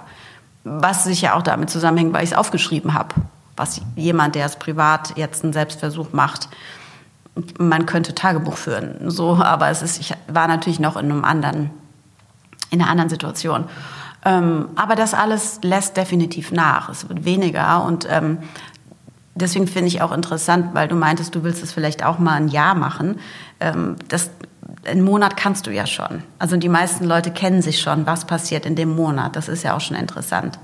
Was 0.65 1.03
sicher 1.03 1.35
auch 1.35 1.43
damit 1.43 1.69
zusammenhängt, 1.69 2.11
weil 2.11 2.23
ich 2.23 2.31
es 2.31 2.37
aufgeschrieben 2.37 2.93
habe. 2.93 3.15
Was 3.55 3.81
jemand, 3.95 4.35
der 4.35 4.45
es 4.45 4.57
privat 4.57 5.15
jetzt 5.15 5.43
einen 5.43 5.53
Selbstversuch 5.53 6.11
macht, 6.11 6.49
man 7.57 7.85
könnte 7.85 8.15
Tagebuch 8.15 8.57
führen, 8.57 9.09
so, 9.09 9.35
aber 9.35 9.69
es 9.69 9.81
ist, 9.81 9.99
ich 9.99 10.13
war 10.27 10.47
natürlich 10.47 10.79
noch 10.79 10.95
in 10.95 11.11
einem 11.11 11.23
anderen, 11.25 11.69
in 12.71 12.81
einer 12.81 12.89
anderen 12.89 13.09
Situation. 13.09 13.65
Ähm, 14.23 14.69
aber 14.75 14.95
das 14.95 15.13
alles 15.13 15.59
lässt 15.61 15.97
definitiv 15.97 16.51
nach. 16.51 16.89
Es 16.89 17.07
wird 17.07 17.25
weniger 17.25 17.83
und 17.83 18.07
ähm, 18.09 18.39
deswegen 19.35 19.67
finde 19.67 19.87
ich 19.87 20.01
auch 20.01 20.11
interessant, 20.11 20.69
weil 20.73 20.87
du 20.87 20.95
meintest, 20.95 21.35
du 21.35 21.43
willst 21.43 21.61
es 21.61 21.73
vielleicht 21.73 22.03
auch 22.03 22.17
mal 22.17 22.33
ein 22.33 22.47
Jahr 22.47 22.73
machen. 22.73 23.19
Ähm, 23.59 23.97
das, 24.07 24.31
einen 24.85 25.03
Monat 25.03 25.37
kannst 25.37 25.67
du 25.67 25.71
ja 25.71 25.87
schon. 25.87 26.23
Also 26.39 26.57
die 26.57 26.69
meisten 26.69 27.05
Leute 27.05 27.31
kennen 27.31 27.61
sich 27.61 27.81
schon, 27.81 28.05
was 28.05 28.25
passiert 28.25 28.65
in 28.65 28.75
dem 28.75 28.95
Monat. 28.95 29.35
Das 29.35 29.47
ist 29.47 29.63
ja 29.63 29.75
auch 29.75 29.81
schon 29.81 29.97
interessant. 29.97 30.59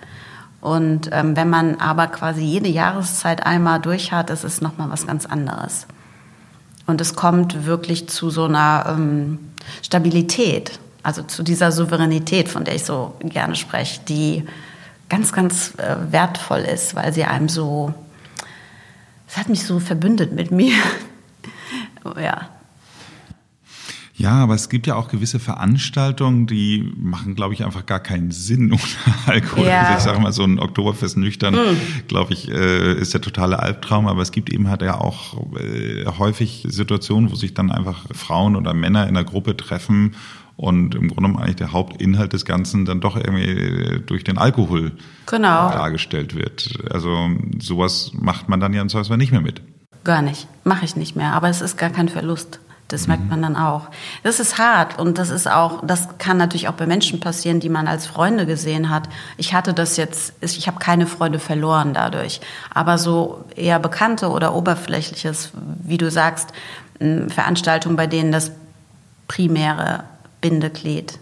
Und 0.62 1.10
ähm, 1.12 1.36
wenn 1.36 1.50
man 1.50 1.80
aber 1.80 2.08
quasi 2.08 2.42
jede 2.42 2.70
Jahreszeit 2.70 3.46
einmal 3.46 3.80
durch 3.80 4.12
hat, 4.12 4.30
ist 4.30 4.44
es 4.44 4.62
nochmal 4.62 4.92
was 4.92 5.08
ganz 5.08 5.26
anderes. 5.26 5.88
Und 6.86 7.02
es 7.02 7.16
kommt 7.16 7.66
wirklich 7.66 8.08
zu 8.10 8.30
so 8.30 8.46
einer 8.46 8.86
ähm, 8.90 9.40
Stabilität, 9.82 10.80
also 11.04 11.24
zu 11.24 11.42
dieser 11.42 11.72
Souveränität, 11.72 12.48
von 12.48 12.64
der 12.64 12.76
ich 12.76 12.86
so 12.86 13.16
gerne 13.22 13.56
spreche, 13.56 14.02
die 14.08 14.46
ganz, 15.10 15.34
ganz 15.34 15.74
äh, 15.78 15.96
wertvoll 16.12 16.60
ist, 16.60 16.96
weil 16.96 17.12
sie 17.12 17.26
einem 17.26 17.50
so, 17.50 17.94
es 19.28 19.38
hat 19.38 19.50
mich 19.50 19.66
so 19.66 19.80
verbündet 19.80 20.32
mit 20.32 20.52
mir. 20.52 20.76
ja. 22.22 22.50
Ja, 24.22 24.34
aber 24.36 24.54
es 24.54 24.70
gibt 24.70 24.86
ja 24.86 24.96
auch 24.96 25.08
gewisse 25.08 25.40
Veranstaltungen, 25.40 26.46
die 26.46 26.94
machen, 26.96 27.34
glaube 27.34 27.56
ich, 27.56 27.66
einfach 27.66 27.88
gar 27.88 28.00
keinen 28.00 28.30
Sinn 28.30 28.72
ohne 28.72 29.16
Alkohol. 29.26 29.66
Ja. 29.66 29.82
Also 29.82 29.94
ich 29.98 30.04
sage 30.04 30.20
mal, 30.20 30.32
so 30.32 30.44
ein 30.44 30.60
Oktoberfest 30.60 31.18
nüchtern, 31.18 31.56
mm. 31.56 32.08
glaube 32.08 32.34
ich, 32.34 32.48
äh, 32.48 32.94
ist 32.94 33.16
der 33.16 33.22
totale 33.22 33.60
Albtraum. 33.60 34.08
Aber 34.08 34.22
es 34.22 34.32
gibt 34.32 34.52
eben 34.54 34.70
halt 34.70 34.84
ja 34.84 35.00
auch 35.00 35.56
äh, 35.58 36.06
häufig 36.20 36.68
Situationen, 36.70 37.32
wo 37.32 37.36
sich 37.36 37.56
dann 37.56 37.72
einfach 37.72 38.06
Frauen 38.14 38.56
oder 38.56 38.76
Männer 38.76 39.08
in 39.08 39.16
der 39.16 39.24
Gruppe 39.24 39.58
treffen 39.58 40.16
und 40.56 40.94
im 40.94 41.08
Grunde 41.08 41.16
genommen 41.16 41.38
eigentlich 41.38 41.56
der 41.56 41.72
Hauptinhalt 41.72 42.34
des 42.34 42.46
Ganzen 42.46 42.86
dann 42.86 43.02
doch 43.02 43.16
irgendwie 43.16 43.50
äh, 43.50 44.00
durch 44.02 44.24
den 44.24 44.38
Alkohol 44.38 44.92
genau. 45.26 45.72
dargestellt 45.72 46.36
wird. 46.36 46.78
Also 46.92 47.32
sowas 47.60 48.12
macht 48.14 48.50
man 48.50 48.60
dann 48.60 48.72
ja 48.74 48.84
im 48.84 48.90
Zweifelsfall 48.90 49.18
nicht 49.18 49.32
mehr 49.32 49.42
mit. 49.42 49.64
Gar 50.04 50.22
nicht, 50.22 50.48
mache 50.64 50.86
ich 50.86 50.96
nicht 50.96 51.16
mehr. 51.16 51.34
Aber 51.34 51.50
es 51.50 51.62
ist 51.62 51.78
gar 51.78 51.90
kein 51.90 52.08
Verlust. 52.08 52.60
Das 52.92 53.08
merkt 53.08 53.30
man 53.30 53.42
dann 53.42 53.56
auch. 53.56 53.88
Das 54.24 54.40
ist 54.40 54.58
hart 54.58 55.00
und 55.00 55.18
das 55.18 55.30
ist 55.30 55.50
auch, 55.50 55.86
das 55.86 56.18
kann 56.18 56.38
natürlich 56.38 56.68
auch 56.68 56.74
bei 56.74 56.86
Menschen 56.86 57.20
passieren, 57.20 57.60
die 57.60 57.70
man 57.70 57.88
als 57.88 58.06
Freunde 58.06 58.46
gesehen 58.46 58.90
hat. 58.90 59.10
Ich 59.38 59.54
hatte 59.54 59.74
das 59.74 59.98
jetzt, 59.98 60.34
ich 60.42 60.68
habe 60.68 60.80
keine 60.80 61.08
Freunde 61.08 61.40
verloren 61.40 61.94
dadurch, 61.94 62.42
aber 62.74 62.98
so 62.98 63.46
eher 63.56 63.80
bekannte 63.80 64.30
oder 64.30 64.54
oberflächliches, 64.56 65.52
wie 65.84 65.98
du 65.98 66.12
sagst, 66.12 66.50
Veranstaltungen, 67.00 67.96
bei 67.96 68.08
denen 68.08 68.32
das 68.32 68.52
primäre 69.28 70.04
Bindeglied 70.42 71.18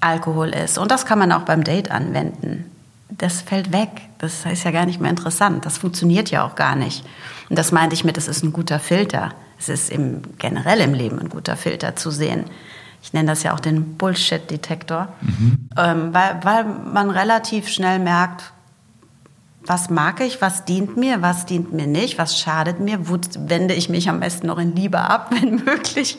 Alkohol 0.00 0.50
ist. 0.50 0.78
Und 0.78 0.90
das 0.90 1.06
kann 1.06 1.18
man 1.18 1.32
auch 1.32 1.42
beim 1.42 1.64
Date 1.64 1.90
anwenden. 1.90 2.70
Das 3.10 3.40
fällt 3.40 3.72
weg. 3.72 3.88
Das 4.18 4.44
ist 4.44 4.64
ja 4.64 4.70
gar 4.70 4.86
nicht 4.86 5.00
mehr 5.00 5.10
interessant. 5.10 5.64
Das 5.64 5.78
funktioniert 5.78 6.30
ja 6.30 6.46
auch 6.46 6.54
gar 6.54 6.76
nicht. 6.76 7.04
Und 7.48 7.58
das 7.58 7.72
meinte 7.72 7.94
ich 7.94 8.04
mit, 8.04 8.16
es 8.18 8.28
ist 8.28 8.44
ein 8.44 8.52
guter 8.52 8.78
Filter. 8.78 9.32
Es 9.58 9.68
ist 9.68 9.90
im, 9.90 10.22
generell 10.38 10.80
im 10.80 10.94
Leben 10.94 11.18
ein 11.18 11.28
guter 11.28 11.56
Filter 11.56 11.96
zu 11.96 12.10
sehen. 12.10 12.44
Ich 13.02 13.12
nenne 13.12 13.28
das 13.28 13.42
ja 13.42 13.54
auch 13.54 13.60
den 13.60 13.96
Bullshit-Detektor, 13.96 15.08
mhm. 15.20 15.68
ähm, 15.76 16.14
weil, 16.14 16.40
weil 16.42 16.64
man 16.64 17.10
relativ 17.10 17.68
schnell 17.68 17.98
merkt, 17.98 18.52
was 19.68 19.90
mag 19.90 20.20
ich, 20.20 20.40
was 20.40 20.64
dient 20.64 20.96
mir, 20.96 21.20
was 21.20 21.44
dient 21.44 21.72
mir 21.72 21.86
nicht, 21.86 22.16
was 22.18 22.38
schadet 22.38 22.80
mir, 22.80 23.08
wo 23.08 23.18
wende 23.38 23.74
ich 23.74 23.88
mich 23.88 24.08
am 24.08 24.20
besten 24.20 24.46
noch 24.46 24.58
in 24.58 24.74
Liebe 24.74 24.98
ab, 24.98 25.30
wenn 25.40 25.56
möglich. 25.56 26.18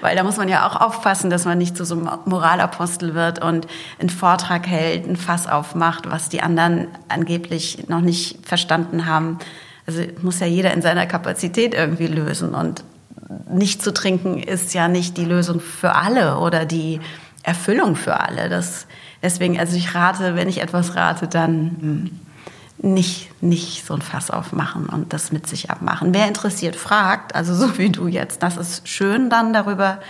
Weil 0.00 0.16
da 0.16 0.22
muss 0.22 0.36
man 0.36 0.48
ja 0.48 0.66
auch 0.66 0.80
aufpassen, 0.80 1.28
dass 1.28 1.44
man 1.44 1.58
nicht 1.58 1.76
zu 1.76 1.84
so 1.84 1.96
einem 1.96 2.10
Moralapostel 2.24 3.14
wird 3.14 3.42
und 3.42 3.66
einen 3.98 4.10
Vortrag 4.10 4.66
hält, 4.66 5.08
ein 5.08 5.16
Fass 5.16 5.48
aufmacht, 5.48 6.10
was 6.10 6.28
die 6.28 6.42
anderen 6.42 6.88
angeblich 7.08 7.88
noch 7.88 8.00
nicht 8.00 8.46
verstanden 8.46 9.06
haben. 9.06 9.38
Also 9.86 10.02
muss 10.22 10.40
ja 10.40 10.46
jeder 10.46 10.72
in 10.72 10.82
seiner 10.82 11.06
Kapazität 11.06 11.74
irgendwie 11.74 12.06
lösen 12.06 12.54
und 12.54 12.84
nicht 13.50 13.82
zu 13.82 13.92
trinken 13.92 14.38
ist 14.38 14.74
ja 14.74 14.88
nicht 14.88 15.16
die 15.16 15.24
Lösung 15.24 15.60
für 15.60 15.94
alle 15.94 16.38
oder 16.38 16.64
die 16.64 17.00
Erfüllung 17.42 17.96
für 17.96 18.20
alle. 18.20 18.48
Das, 18.48 18.86
deswegen, 19.22 19.58
also 19.58 19.76
ich 19.76 19.94
rate, 19.94 20.34
wenn 20.34 20.48
ich 20.48 20.60
etwas 20.60 20.96
rate, 20.96 21.28
dann 21.28 21.76
hm, 21.80 22.10
nicht, 22.78 23.30
nicht 23.42 23.86
so 23.86 23.94
ein 23.94 24.02
Fass 24.02 24.30
aufmachen 24.30 24.86
und 24.86 25.12
das 25.12 25.32
mit 25.32 25.46
sich 25.46 25.70
abmachen. 25.70 26.12
Wer 26.12 26.26
interessiert, 26.26 26.76
fragt, 26.76 27.34
also 27.34 27.54
so 27.54 27.78
wie 27.78 27.90
du 27.90 28.08
jetzt. 28.08 28.42
Das 28.42 28.56
ist 28.56 28.88
schön 28.88 29.30
dann 29.30 29.52
darüber, 29.52 30.00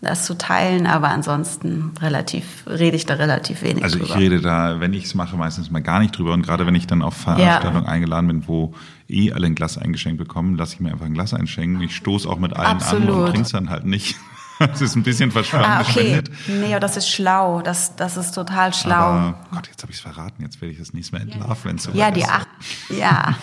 das 0.00 0.24
zu 0.24 0.38
teilen, 0.38 0.86
aber 0.86 1.08
ansonsten 1.08 1.92
relativ, 2.00 2.64
rede 2.68 2.96
ich 2.96 3.04
da 3.04 3.14
relativ 3.14 3.62
wenig 3.62 3.82
also 3.82 3.98
drüber. 3.98 4.14
Also 4.14 4.24
ich 4.24 4.30
rede 4.30 4.40
da, 4.40 4.78
wenn 4.78 4.92
ich 4.92 5.06
es 5.06 5.14
mache, 5.14 5.36
meistens 5.36 5.70
mal 5.70 5.82
gar 5.82 5.98
nicht 5.98 6.16
drüber 6.16 6.34
und 6.34 6.42
gerade 6.42 6.66
wenn 6.66 6.74
ich 6.76 6.86
dann 6.86 7.02
auf 7.02 7.14
Veranstaltungen 7.14 7.84
ja. 7.84 7.90
eingeladen 7.90 8.28
bin, 8.28 8.46
wo 8.46 8.74
eh 9.08 9.32
alle 9.32 9.46
ein 9.46 9.54
Glas 9.54 9.78
eingeschenkt 9.78 10.18
bekommen, 10.18 10.56
lasse 10.56 10.74
ich 10.74 10.80
mir 10.80 10.92
einfach 10.92 11.06
ein 11.06 11.14
Glas 11.14 11.34
einschenken. 11.34 11.80
Ich 11.82 11.96
stoße 11.96 12.28
auch 12.28 12.38
mit 12.38 12.54
allen 12.54 12.76
Absolut. 12.76 13.08
an 13.08 13.14
und 13.14 13.26
trinke 13.26 13.42
es 13.42 13.52
dann 13.52 13.70
halt 13.70 13.84
nicht. 13.84 14.16
Das 14.58 14.80
ist 14.80 14.96
ein 14.96 15.04
bisschen 15.04 15.32
ah, 15.52 15.82
okay. 15.82 16.20
Nee, 16.48 16.80
das 16.80 16.96
ist 16.96 17.08
schlau. 17.08 17.62
Das, 17.62 17.94
das 17.94 18.16
ist 18.16 18.32
total 18.32 18.74
schlau. 18.74 18.96
Aber, 18.96 19.34
Gott, 19.52 19.68
jetzt 19.68 19.82
habe 19.82 19.92
ich 19.92 19.98
es 19.98 20.02
verraten. 20.02 20.42
Jetzt 20.42 20.60
werde 20.60 20.72
ich 20.72 20.78
das 20.80 20.92
nächste 20.92 21.14
Mal 21.14 21.22
entlarven, 21.22 21.64
wenn 21.64 21.76
es 21.76 21.84
so 21.84 21.92
ja, 21.92 22.10
die 22.10 22.22
ist. 22.22 22.28
Ach, 22.28 22.44
ja, 22.88 23.36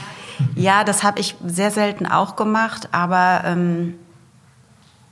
ja, 0.55 0.83
das 0.83 1.03
habe 1.03 1.21
ich 1.21 1.35
sehr 1.45 1.71
selten 1.71 2.05
auch 2.05 2.35
gemacht. 2.35 2.89
Aber 2.91 3.43
ähm, 3.45 3.93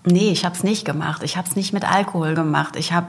nee, 0.03 0.29
ich 0.29 0.43
habe 0.43 0.55
es 0.55 0.63
nicht 0.65 0.83
gemacht. 0.83 1.23
Ich 1.23 1.37
habe 1.37 1.47
es 1.47 1.55
nicht 1.55 1.71
mit 1.71 1.89
Alkohol 1.89 2.33
gemacht. 2.33 2.75
Ich 2.75 2.91
habe 2.91 3.07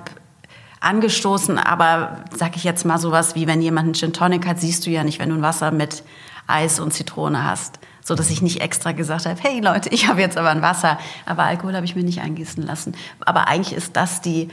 angestoßen, 0.84 1.58
aber 1.58 2.24
sag 2.34 2.56
ich 2.56 2.64
jetzt 2.64 2.84
mal 2.84 2.98
sowas 2.98 3.34
wie, 3.34 3.46
wenn 3.46 3.60
jemand 3.60 3.86
einen 3.86 3.94
Gin 3.94 4.12
Tonic 4.12 4.46
hat, 4.46 4.60
siehst 4.60 4.86
du 4.86 4.90
ja 4.90 5.04
nicht, 5.04 5.18
wenn 5.18 5.30
du 5.30 5.36
ein 5.36 5.42
Wasser 5.42 5.70
mit 5.70 6.04
Eis 6.46 6.78
und 6.80 6.92
Zitrone 6.92 7.44
hast 7.44 7.78
so 8.04 8.14
dass 8.14 8.30
ich 8.30 8.42
nicht 8.42 8.60
extra 8.60 8.92
gesagt 8.92 9.24
habe, 9.24 9.40
hey 9.42 9.60
Leute, 9.60 9.88
ich 9.88 10.06
habe 10.06 10.20
jetzt 10.20 10.36
aber 10.36 10.50
ein 10.50 10.62
Wasser, 10.62 10.98
aber 11.24 11.44
Alkohol 11.44 11.74
habe 11.74 11.86
ich 11.86 11.96
mir 11.96 12.04
nicht 12.04 12.20
eingießen 12.20 12.62
lassen. 12.62 12.94
Aber 13.20 13.48
eigentlich 13.48 13.74
ist 13.74 13.96
das 13.96 14.20
die 14.20 14.48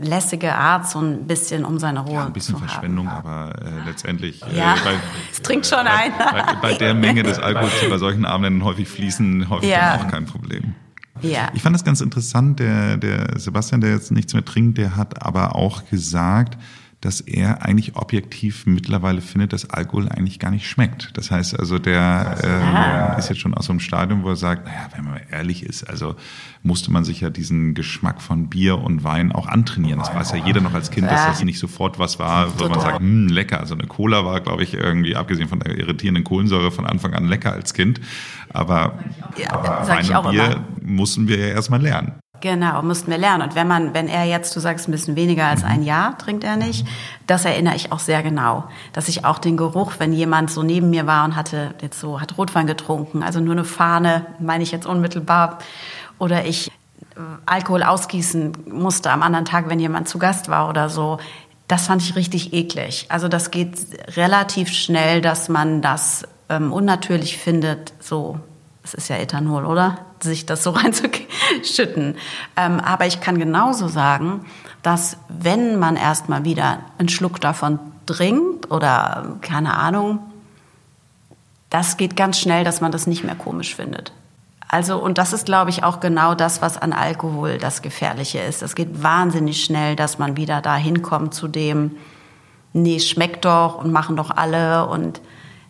lässige 0.00 0.54
Art, 0.54 0.88
so 0.88 1.00
ein 1.00 1.26
bisschen 1.26 1.64
um 1.64 1.78
seine 1.78 2.00
Ruhe 2.00 2.14
ja, 2.14 2.26
ein 2.26 2.32
bisschen 2.32 2.58
Verschwendung, 2.58 3.10
haben. 3.10 3.26
aber 3.26 3.62
äh, 3.62 3.86
letztendlich. 3.86 4.42
Äh, 4.42 4.58
ja, 4.58 4.74
bei, 4.84 4.94
es 5.32 5.40
trinkt 5.40 5.66
schon 5.66 5.86
äh, 5.86 5.90
ein. 5.90 6.12
Bei, 6.18 6.54
bei, 6.60 6.74
der 6.74 6.92
Menge 6.92 7.22
des 7.22 7.38
Alkohols, 7.38 7.72
die 7.82 7.88
bei 7.88 7.98
solchen 7.98 8.26
Abenden 8.26 8.64
häufig 8.64 8.88
fließen, 8.88 9.48
häufig 9.48 9.70
ja. 9.70 9.94
auch 9.94 10.08
kein 10.08 10.26
Problem. 10.26 10.74
Ja. 11.22 11.50
Ich 11.54 11.62
fand 11.62 11.74
das 11.74 11.84
ganz 11.84 12.00
interessant, 12.00 12.60
der, 12.60 12.96
der 12.96 13.38
Sebastian, 13.38 13.80
der 13.80 13.90
jetzt 13.90 14.10
nichts 14.10 14.34
mehr 14.34 14.44
trinkt, 14.44 14.78
der 14.78 14.96
hat 14.96 15.22
aber 15.22 15.56
auch 15.56 15.84
gesagt, 15.88 16.58
dass 17.00 17.20
er 17.20 17.64
eigentlich 17.64 17.94
objektiv 17.94 18.66
mittlerweile 18.66 19.20
findet, 19.20 19.52
dass 19.52 19.70
Alkohol 19.70 20.08
eigentlich 20.08 20.40
gar 20.40 20.50
nicht 20.50 20.68
schmeckt. 20.68 21.16
Das 21.16 21.30
heißt 21.30 21.58
also, 21.58 21.78
der 21.78 23.14
äh, 23.16 23.18
ist 23.20 23.28
jetzt 23.28 23.38
schon 23.38 23.54
aus 23.54 23.66
so 23.66 23.72
einem 23.72 23.78
Stadium, 23.78 24.24
wo 24.24 24.30
er 24.30 24.36
sagt, 24.36 24.66
naja, 24.66 24.88
wenn 24.96 25.04
man 25.04 25.20
ehrlich 25.30 25.62
ist, 25.62 25.88
also 25.88 26.16
musste 26.64 26.90
man 26.90 27.04
sich 27.04 27.20
ja 27.20 27.30
diesen 27.30 27.74
Geschmack 27.74 28.20
von 28.20 28.48
Bier 28.48 28.78
und 28.78 29.04
Wein 29.04 29.30
auch 29.30 29.46
antrainieren. 29.46 30.00
Das 30.00 30.12
weiß 30.12 30.32
ja 30.32 30.38
jeder 30.44 30.60
noch 30.60 30.74
als 30.74 30.90
Kind, 30.90 31.08
dass 31.08 31.24
das 31.24 31.44
nicht 31.44 31.60
sofort 31.60 32.00
was 32.00 32.18
war, 32.18 32.58
wo 32.58 32.68
man 32.68 32.80
sagt, 32.80 32.98
hm, 32.98 33.28
lecker. 33.28 33.60
Also 33.60 33.74
eine 33.74 33.86
Cola 33.86 34.24
war, 34.24 34.40
glaube 34.40 34.64
ich, 34.64 34.74
irgendwie, 34.74 35.14
abgesehen 35.14 35.48
von 35.48 35.60
der 35.60 35.78
irritierenden 35.78 36.24
Kohlensäure, 36.24 36.72
von 36.72 36.84
Anfang 36.84 37.14
an 37.14 37.26
lecker 37.26 37.52
als 37.52 37.74
Kind. 37.74 38.00
Aber, 38.50 38.98
ja, 39.36 39.52
aber 39.52 39.86
Wein 39.86 40.10
und 40.10 40.30
Bier 40.32 40.44
immer. 40.46 40.64
mussten 40.82 41.28
wir 41.28 41.38
ja 41.38 41.46
erstmal 41.48 41.80
lernen. 41.80 42.14
Genau, 42.40 42.82
mussten 42.82 43.10
wir 43.10 43.18
lernen. 43.18 43.42
Und 43.42 43.54
wenn 43.56 43.66
man, 43.66 43.94
wenn 43.94 44.06
er 44.06 44.24
jetzt, 44.24 44.54
du 44.54 44.60
sagst, 44.60 44.88
ein 44.88 44.92
bisschen 44.92 45.16
weniger 45.16 45.46
als 45.46 45.64
ein 45.64 45.82
Jahr 45.82 46.16
trinkt 46.18 46.44
er 46.44 46.56
nicht, 46.56 46.86
das 47.26 47.44
erinnere 47.44 47.74
ich 47.74 47.90
auch 47.90 47.98
sehr 47.98 48.22
genau. 48.22 48.64
Dass 48.92 49.08
ich 49.08 49.24
auch 49.24 49.38
den 49.38 49.56
Geruch, 49.56 49.94
wenn 49.98 50.12
jemand 50.12 50.50
so 50.50 50.62
neben 50.62 50.90
mir 50.90 51.06
war 51.06 51.24
und 51.24 51.34
hatte 51.34 51.74
jetzt 51.82 51.98
so, 51.98 52.20
hat 52.20 52.38
Rotwein 52.38 52.66
getrunken, 52.66 53.22
also 53.22 53.40
nur 53.40 53.54
eine 53.54 53.64
Fahne, 53.64 54.26
meine 54.38 54.62
ich 54.62 54.70
jetzt 54.70 54.86
unmittelbar, 54.86 55.58
oder 56.18 56.44
ich 56.44 56.68
äh, 56.68 57.20
Alkohol 57.46 57.82
ausgießen 57.82 58.52
musste 58.70 59.10
am 59.10 59.22
anderen 59.22 59.44
Tag, 59.44 59.68
wenn 59.68 59.80
jemand 59.80 60.08
zu 60.08 60.18
Gast 60.18 60.48
war 60.48 60.68
oder 60.68 60.88
so, 60.88 61.18
das 61.66 61.86
fand 61.86 62.02
ich 62.02 62.16
richtig 62.16 62.52
eklig. 62.52 63.06
Also 63.08 63.28
das 63.28 63.50
geht 63.50 63.76
relativ 64.16 64.70
schnell, 64.70 65.20
dass 65.20 65.48
man 65.48 65.82
das 65.82 66.24
ähm, 66.48 66.72
unnatürlich 66.72 67.36
findet, 67.36 67.92
so 68.00 68.40
es 68.88 68.94
ist 68.94 69.08
ja 69.08 69.16
Ethanol, 69.16 69.66
oder? 69.66 69.98
Sich 70.20 70.46
das 70.46 70.62
so 70.62 70.70
reinzuschütten. 70.72 72.16
Ähm, 72.56 72.80
aber 72.80 73.06
ich 73.06 73.20
kann 73.20 73.38
genauso 73.38 73.88
sagen, 73.88 74.46
dass 74.82 75.18
wenn 75.28 75.78
man 75.78 75.96
erstmal 75.96 76.44
wieder 76.44 76.80
einen 76.98 77.08
Schluck 77.08 77.40
davon 77.40 77.78
trinkt 78.06 78.70
oder 78.70 79.36
keine 79.42 79.74
Ahnung, 79.74 80.20
das 81.70 81.98
geht 81.98 82.16
ganz 82.16 82.38
schnell, 82.38 82.64
dass 82.64 82.80
man 82.80 82.92
das 82.92 83.06
nicht 83.06 83.24
mehr 83.24 83.34
komisch 83.34 83.74
findet. 83.74 84.12
Also, 84.68 85.02
und 85.02 85.18
das 85.18 85.32
ist, 85.32 85.46
glaube 85.46 85.70
ich, 85.70 85.82
auch 85.82 86.00
genau 86.00 86.34
das, 86.34 86.62
was 86.62 86.76
an 86.76 86.92
Alkohol 86.92 87.58
das 87.58 87.82
Gefährliche 87.82 88.38
ist. 88.38 88.62
Es 88.62 88.74
geht 88.74 89.02
wahnsinnig 89.02 89.64
schnell, 89.64 89.96
dass 89.96 90.18
man 90.18 90.36
wieder 90.36 90.60
da 90.60 90.76
hinkommt 90.76 91.34
zu 91.34 91.48
dem, 91.48 91.96
nee, 92.72 93.00
schmeckt 93.00 93.44
doch 93.44 93.82
und 93.82 93.92
machen 93.92 94.16
doch 94.16 94.30
alle 94.30 94.86
und 94.88 95.20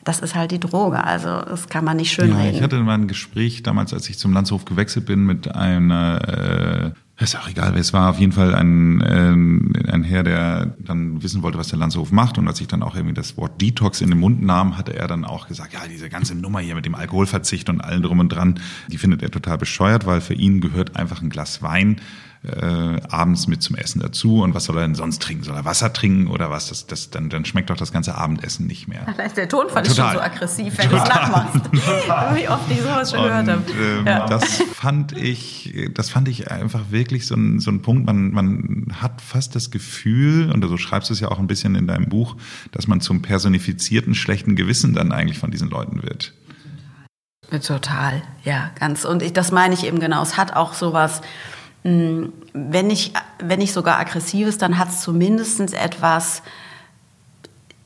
das 0.08 0.20
ist 0.20 0.34
halt 0.34 0.52
die 0.52 0.58
Droge. 0.58 1.04
Also 1.04 1.42
das 1.42 1.68
kann 1.68 1.84
man 1.84 1.98
nicht 1.98 2.10
schön 2.10 2.30
ja, 2.30 2.46
Ich 2.46 2.62
hatte 2.62 2.80
mal 2.80 2.94
ein 2.94 3.08
Gespräch 3.08 3.62
damals, 3.62 3.92
als 3.92 4.08
ich 4.08 4.18
zum 4.18 4.32
Landshof 4.32 4.64
gewechselt 4.64 5.04
bin, 5.04 5.26
mit 5.26 5.54
einer 5.54 6.94
äh, 7.18 7.22
ist 7.22 7.36
auch 7.36 7.48
egal, 7.48 7.74
wer 7.74 7.80
es 7.80 7.92
war, 7.92 8.10
auf 8.10 8.18
jeden 8.18 8.32
Fall 8.32 8.54
ein, 8.54 9.00
äh, 9.02 9.92
ein 9.92 10.04
Herr, 10.04 10.22
der 10.22 10.74
dann 10.78 11.22
wissen 11.22 11.42
wollte, 11.42 11.58
was 11.58 11.68
der 11.68 11.78
Landshof 11.78 12.10
macht. 12.10 12.38
Und 12.38 12.48
als 12.48 12.58
ich 12.60 12.68
dann 12.68 12.82
auch 12.82 12.94
irgendwie 12.94 13.14
das 13.14 13.36
Wort 13.36 13.60
Detox 13.60 14.00
in 14.00 14.08
den 14.08 14.20
Mund 14.20 14.40
nahm, 14.40 14.78
hatte 14.78 14.96
er 14.96 15.08
dann 15.08 15.26
auch 15.26 15.46
gesagt, 15.46 15.74
ja, 15.74 15.80
diese 15.90 16.08
ganze 16.08 16.34
Nummer 16.34 16.60
hier 16.60 16.74
mit 16.74 16.86
dem 16.86 16.94
Alkoholverzicht 16.94 17.68
und 17.68 17.82
allem 17.82 18.02
drum 18.02 18.20
und 18.20 18.30
dran, 18.30 18.60
die 18.90 18.96
findet 18.96 19.22
er 19.22 19.30
total 19.30 19.58
bescheuert, 19.58 20.06
weil 20.06 20.22
für 20.22 20.34
ihn 20.34 20.60
gehört 20.62 20.96
einfach 20.96 21.20
ein 21.20 21.28
Glas 21.28 21.60
Wein 21.60 22.00
äh, 22.44 23.00
abends 23.08 23.48
mit 23.48 23.62
zum 23.62 23.76
Essen 23.76 24.00
dazu. 24.00 24.42
Und 24.42 24.54
was 24.54 24.64
soll 24.64 24.76
er 24.76 24.82
denn 24.82 24.94
sonst 24.94 25.20
trinken? 25.20 25.44
Soll 25.44 25.56
er 25.56 25.64
Wasser 25.64 25.92
trinken 25.92 26.28
oder 26.28 26.50
was? 26.50 26.68
Das, 26.68 26.86
das, 26.86 27.10
dann, 27.10 27.28
dann 27.30 27.44
schmeckt 27.44 27.70
doch 27.70 27.76
das 27.76 27.92
ganze 27.92 28.16
Abendessen 28.16 28.66
nicht 28.66 28.88
mehr. 28.88 29.06
Vielleicht 29.14 29.36
der 29.36 29.48
Tonfall 29.48 29.86
ist 29.86 29.96
schon 29.96 30.12
so 30.12 30.20
aggressiv, 30.20 30.78
wenn 30.78 30.90
du 30.90 30.96
es 30.96 31.08
nachmachst. 31.08 31.72
Wie 31.72 32.48
oft 32.48 32.70
ich 32.70 32.80
sowas 32.80 33.10
schon 33.10 33.22
gehört 33.22 33.48
habe. 33.48 33.62
Ähm, 33.80 34.06
ja. 34.06 34.26
Das 34.26 34.62
fand 34.74 35.16
ich, 35.16 35.90
das 35.94 36.10
fand 36.10 36.28
ich 36.28 36.50
einfach 36.50 36.90
wirklich 36.90 37.26
so 37.26 37.34
ein, 37.34 37.60
so 37.60 37.70
ein 37.70 37.82
Punkt. 37.82 38.06
Man, 38.06 38.30
man 38.32 38.86
hat 39.00 39.20
fast 39.20 39.54
das 39.54 39.70
Gefühl, 39.70 40.50
und 40.52 40.60
du 40.60 40.76
schreibst 40.76 41.10
es 41.10 41.20
ja 41.20 41.28
auch 41.28 41.38
ein 41.38 41.46
bisschen 41.46 41.74
in 41.74 41.86
deinem 41.86 42.08
Buch, 42.08 42.36
dass 42.72 42.86
man 42.86 43.00
zum 43.00 43.22
personifizierten 43.22 44.14
schlechten 44.14 44.56
Gewissen 44.56 44.94
dann 44.94 45.12
eigentlich 45.12 45.38
von 45.38 45.50
diesen 45.50 45.70
Leuten 45.70 46.02
wird. 46.02 46.34
Total, 47.50 48.22
ja, 48.44 48.70
ganz. 48.78 49.06
Und 49.06 49.22
ich, 49.22 49.32
das 49.32 49.52
meine 49.52 49.72
ich 49.72 49.86
eben 49.86 50.00
genau. 50.00 50.22
Es 50.22 50.36
hat 50.36 50.54
auch 50.54 50.74
sowas, 50.74 51.22
wenn 52.52 52.86
nicht, 52.86 53.14
wenn 53.38 53.58
nicht 53.58 53.72
sogar 53.72 53.98
aggressives, 53.98 54.58
dann 54.58 54.78
hat 54.78 54.88
es 54.88 55.00
zumindest 55.00 55.74
etwas 55.74 56.42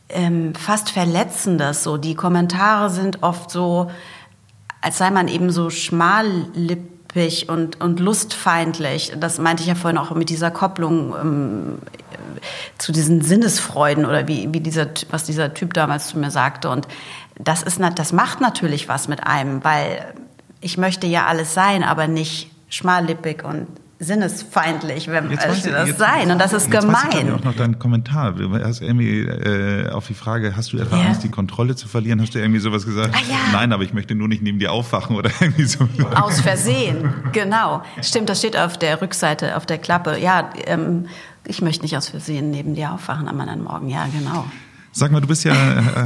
ähm, 0.09 0.55
fast 0.55 0.91
Verletzendes. 0.91 1.83
So. 1.83 1.97
Die 1.97 2.15
Kommentare 2.15 2.91
sind 2.91 3.23
oft 3.23 3.51
so, 3.51 3.91
als 4.81 4.99
sei 4.99 5.11
man 5.11 5.29
eben 5.29 5.51
so 5.51 5.71
schmallippig 5.71 7.49
und, 7.49 7.81
und 7.81 8.01
lustfeindlich. 8.01 9.13
Das 9.19 9.39
meinte 9.39 9.63
ich 9.63 9.69
ja 9.69 9.75
vorhin 9.75 9.99
auch 9.99 10.11
mit 10.13 10.31
dieser 10.31 10.51
Kopplung 10.51 11.15
ähm, 11.21 11.79
zu 12.79 12.93
diesen 12.93 13.23
Sinnesfreuden 13.23 14.07
oder 14.07 14.29
wie, 14.29 14.53
wie 14.53 14.61
dieser, 14.61 14.89
was 15.11 15.25
dieser 15.25 15.55
Typ 15.55 15.75
damals 15.75 16.09
zu 16.09 16.19
mir 16.19 16.31
sagte. 16.31 16.71
Und 16.71 16.89
das, 17.39 17.63
ist, 17.63 17.81
das 17.97 18.13
macht 18.13 18.41
natürlich 18.41 18.89
was 18.89 19.09
mit 19.09 19.27
einem, 19.27 19.65
weil 19.65 20.15
ich 20.61 20.79
möchte 20.79 21.07
ja 21.07 21.27
alles 21.27 21.55
sein, 21.55 21.83
aber 21.83 22.07
nicht 22.07 22.51
schmallippig 22.69 23.45
und 23.45 23.67
sinnesfeindlich, 24.03 25.09
wenn 25.09 25.31
jetzt 25.31 25.47
also 25.47 25.71
das 25.71 25.89
jetzt, 25.89 25.99
sein. 25.99 26.31
Und 26.31 26.39
das 26.39 26.53
ist 26.53 26.73
jetzt 26.73 26.81
gemein. 26.81 26.95
Weiß 26.95 27.23
ich 27.23 27.31
auch 27.31 27.45
noch 27.45 27.55
deinen 27.55 27.79
Kommentar. 27.79 28.33
Du 28.33 28.53
hast 28.53 28.83
irgendwie 28.83 29.21
äh, 29.21 29.91
auf 29.91 30.09
die 30.09 30.15
Frage, 30.15 30.57
hast 30.57 30.73
du 30.73 30.79
etwa 30.79 30.97
yeah. 30.97 31.07
Angst, 31.07 31.23
die 31.23 31.31
Kontrolle 31.31 31.77
zu 31.77 31.87
verlieren? 31.89 32.21
Hast 32.21 32.35
du 32.35 32.41
irgendwie 32.41 32.59
sowas 32.61 32.85
gesagt? 32.85 33.15
Ah, 33.15 33.21
ja. 33.31 33.37
Nein, 33.53 33.73
aber 33.73 33.85
ich 33.85 33.95
möchte 33.95 34.15
nur 34.15 34.29
nicht 34.29 34.43
neben 34.43 34.59
dir 34.59 34.73
aufwachen 34.73 35.17
oder 35.17 35.31
irgendwie 35.41 35.65
so. 35.65 35.89
Aus 36.15 36.41
Versehen, 36.41 37.15
genau. 37.33 37.83
Stimmt, 38.03 38.29
das 38.29 38.39
steht 38.39 38.57
auf 38.57 38.77
der 38.77 39.01
Rückseite, 39.01 39.57
auf 39.57 39.67
der 39.67 39.79
Klappe. 39.79 40.19
Ja, 40.19 40.51
ähm, 40.67 41.07
ich 41.47 41.63
möchte 41.63 41.83
nicht 41.83 41.97
aus 41.97 42.09
Versehen 42.09 42.51
neben 42.51 42.75
dir 42.75 42.93
aufwachen 42.93 43.29
am 43.29 43.41
anderen 43.41 43.63
Morgen. 43.63 43.89
Ja, 43.89 44.07
genau. 44.07 44.45
Sag 44.95 45.11
mal, 45.11 45.21
du 45.21 45.27
bist 45.27 45.45
ja, 45.45 45.55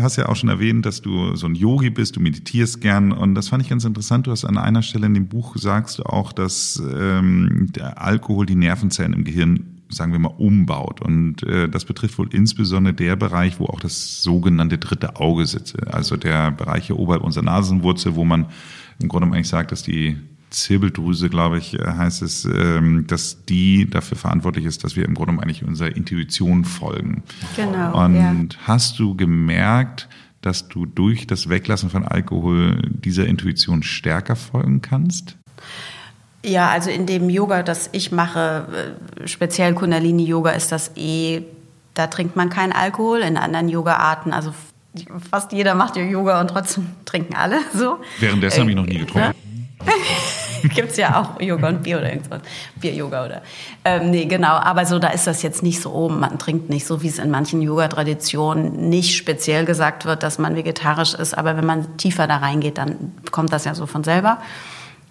hast 0.01 0.17
ja 0.17 0.29
auch 0.29 0.37
schon 0.37 0.49
erwähnt, 0.49 0.87
dass 0.87 1.03
du 1.03 1.35
so 1.35 1.47
ein 1.47 1.57
Yogi 1.57 1.91
bist, 1.91 2.15
du 2.15 2.21
meditierst 2.21 2.81
gern 2.81 3.11
und 3.11 3.35
das 3.35 3.49
fand 3.49 3.63
ich 3.63 3.69
ganz 3.69 3.85
interessant. 3.85 4.29
Du 4.29 4.31
hast 4.31 4.45
an 4.45 4.59
einer 4.59 4.83
Stelle 4.83 5.07
in 5.07 5.15
dem 5.15 5.27
Buch 5.27 5.57
sagst 5.57 5.99
du 5.99 6.05
auch, 6.05 6.33
dass 6.33 6.81
ähm, 6.95 7.69
der 7.75 8.01
Alkohol 8.01 8.47
die 8.47 8.55
Nervenzellen 8.55 9.13
im 9.13 9.25
Gehirn 9.25 9.77
sagen 9.89 10.13
wir 10.13 10.19
mal, 10.19 10.35
umbaut. 10.37 11.01
Und 11.01 11.43
äh, 11.45 11.69
das 11.69 11.85
betrifft 11.85 12.19
wohl 12.19 12.29
insbesondere 12.33 12.95
der 12.95 13.17
Bereich, 13.17 13.61
wo 13.61 13.67
auch 13.67 13.81
das 13.81 14.23
sogenannte 14.23 14.79
dritte 14.79 15.17
Auge 15.17 15.47
sitzt. 15.47 15.77
Also 15.87 16.17
der 16.17 16.51
Bereich 16.51 16.87
hier 16.87 16.99
oberhalb 16.99 17.23
unserer 17.23 17.45
Nasenwurzel, 17.45 18.17
wo 18.17 18.25
man 18.25 18.47
im 18.99 19.09
Grunde 19.09 19.29
eigentlich 19.29 19.49
sagt, 19.49 19.73
dass 19.73 19.83
die 19.83 20.17
Zirbeldrüse, 20.57 21.29
glaube 21.29 21.59
ich, 21.59 21.75
äh, 21.75 21.87
heißt 21.87 22.23
es, 22.23 22.45
ähm, 22.45 23.07
dass 23.07 23.45
die 23.45 23.89
dafür 23.89 24.17
verantwortlich 24.17 24.65
ist, 24.65 24.85
dass 24.85 24.97
wir 24.97 25.05
im 25.05 25.15
Grunde 25.15 25.43
eigentlich 25.43 25.65
unserer 25.65 25.95
Intuition 25.95 26.65
folgen. 26.65 27.23
Genau. 27.55 28.05
Und 28.05 28.17
ja. 28.17 28.59
hast 28.67 28.99
du 28.99 29.15
gemerkt, 29.15 30.09
dass 30.41 30.69
du 30.69 30.87
durch 30.87 31.27
das 31.27 31.49
Weglassen 31.49 31.91
von 31.91 32.05
Alkohol 32.05 32.81
dieser 32.89 33.27
Intuition 33.27 33.83
stärker 33.83 34.37
folgen 34.37 34.81
kannst? 34.81 35.37
Ja, 36.45 36.71
also 36.71 36.91
in 36.91 37.07
dem 37.07 37.29
Yoga, 37.29 37.63
das 37.63 37.91
ich 37.93 38.13
mache, 38.13 38.95
äh, 39.21 39.29
speziell 39.29 39.75
Kundalini-Yoga, 39.75 40.53
ist 40.53 40.73
das 40.73 40.93
eh, 40.97 41.43
da 41.95 42.07
trinkt 42.07 42.37
man 42.37 42.49
keinen 42.49 42.73
Alkohol. 42.73 43.21
In 43.21 43.37
anderen 43.37 43.69
Yoga-Arten, 43.69 44.33
also 44.33 44.55
fast 45.31 45.53
jeder 45.53 45.75
macht 45.75 45.97
ja 45.97 46.03
Yoga 46.03 46.41
und 46.41 46.49
trotzdem 46.49 46.87
trinken 47.05 47.35
alle 47.35 47.59
so. 47.75 47.99
Währenddessen 48.21 48.59
äh, 48.59 48.61
habe 48.61 48.71
ich 48.71 48.77
noch 48.77 48.87
nie 48.87 48.99
getrunken. 48.99 49.35
Gibt 50.75 50.91
es 50.91 50.97
ja 50.97 51.21
auch 51.21 51.41
Yoga 51.41 51.69
und 51.69 51.83
Bier 51.83 51.99
oder 51.99 52.13
irgendwas. 52.13 52.41
Bier-Yoga 52.77 53.25
oder. 53.25 53.43
Ähm, 53.85 54.11
nee, 54.11 54.27
genau. 54.27 54.53
Aber 54.53 54.87
so, 54.87 54.99
da 54.99 55.09
ist 55.09 55.27
das 55.27 55.43
jetzt 55.43 55.63
nicht 55.63 55.81
so 55.81 55.93
oben. 55.93 56.21
Man 56.21 56.39
trinkt 56.39 56.71
nicht 56.71 56.87
so, 56.87 57.03
wie 57.03 57.09
es 57.09 57.19
in 57.19 57.31
manchen 57.31 57.63
Yoga-Traditionen 57.63 58.89
nicht 58.89 59.17
speziell 59.17 59.65
gesagt 59.65 60.05
wird, 60.05 60.23
dass 60.23 60.39
man 60.39 60.57
vegetarisch 60.57 61.15
ist. 61.15 61.37
Aber 61.37 61.57
wenn 61.57 61.67
man 61.67 61.97
tiefer 61.97 62.27
da 62.27 62.37
reingeht, 62.37 62.79
dann 62.79 63.13
kommt 63.31 63.53
das 63.53 63.65
ja 63.65 63.75
so 63.75 63.87
von 63.87 64.05
selber. 64.05 64.39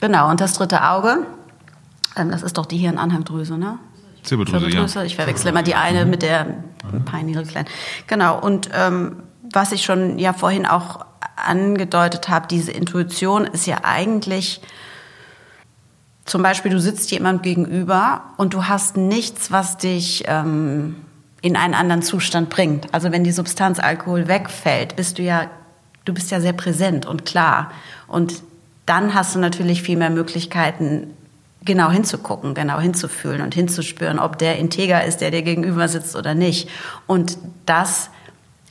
Genau. 0.02 0.30
Und 0.30 0.42
das 0.42 0.54
dritte 0.54 0.84
Auge, 0.84 1.20
ähm, 2.16 2.32
das 2.32 2.44
ist 2.44 2.58
doch 2.58 2.66
die 2.66 2.78
Hirnanhangdrüse, 2.78 3.58
ne? 3.58 3.80
Zirbeldrüse, 4.24 5.00
ja. 5.00 5.04
Ich 5.04 5.16
verwechsle 5.16 5.52
immer 5.52 5.64
die 5.64 5.76
eine 5.76 6.06
mit 6.06 6.22
der 6.24 6.48
Pineal 7.10 7.46
Gland. 7.46 7.70
Genau. 8.08 8.40
Und 8.40 8.70
ähm, 8.74 9.18
was 9.54 9.72
ich 9.72 9.84
schon 9.84 10.18
ja 10.20 10.34
vorhin 10.34 10.66
auch 10.66 11.06
angedeutet 11.36 12.30
habe, 12.30 12.48
diese 12.48 12.72
Intuition 12.72 13.46
ist 13.46 13.68
ja 13.68 13.80
eigentlich 13.84 14.62
zum 16.26 16.42
Beispiel, 16.42 16.72
du 16.72 16.80
sitzt 16.80 17.12
jemand 17.12 17.44
gegenüber 17.44 18.24
und 18.38 18.56
du 18.56 18.68
hast 18.68 18.98
nichts, 18.98 19.52
was 19.52 19.78
dich 19.78 20.24
ähm, 20.28 20.96
in 21.42 21.56
einen 21.56 21.76
anderen 21.76 22.02
Zustand 22.02 22.50
bringt. 22.50 22.92
Also 22.94 23.12
wenn 23.12 23.24
die 23.24 23.32
Substanz 23.32 23.80
Alkohol 23.80 24.28
wegfällt, 24.28 24.96
bist 24.96 25.20
du 25.20 25.22
ja, 25.22 25.52
du 26.04 26.14
bist 26.14 26.32
ja 26.32 26.42
sehr 26.42 26.54
präsent 26.54 27.06
und 27.06 27.26
klar. 27.26 27.72
Und 28.08 28.42
dann 28.88 29.14
hast 29.14 29.36
du 29.36 29.40
natürlich 29.40 29.84
viel 29.84 29.98
mehr 29.98 30.10
Möglichkeiten, 30.10 31.14
genau 31.64 31.92
hinzugucken, 31.92 32.56
genau 32.56 32.80
hinzufühlen 32.80 33.42
und 33.42 33.54
hinzuspüren, 33.54 34.18
ob 34.18 34.40
der 34.40 34.58
integer 34.58 35.04
ist, 35.06 35.22
der 35.22 35.30
dir 35.30 35.44
gegenüber 35.44 35.88
sitzt 35.88 36.16
oder 36.16 36.34
nicht. 36.34 36.70
Und 37.06 37.38
das 37.68 38.10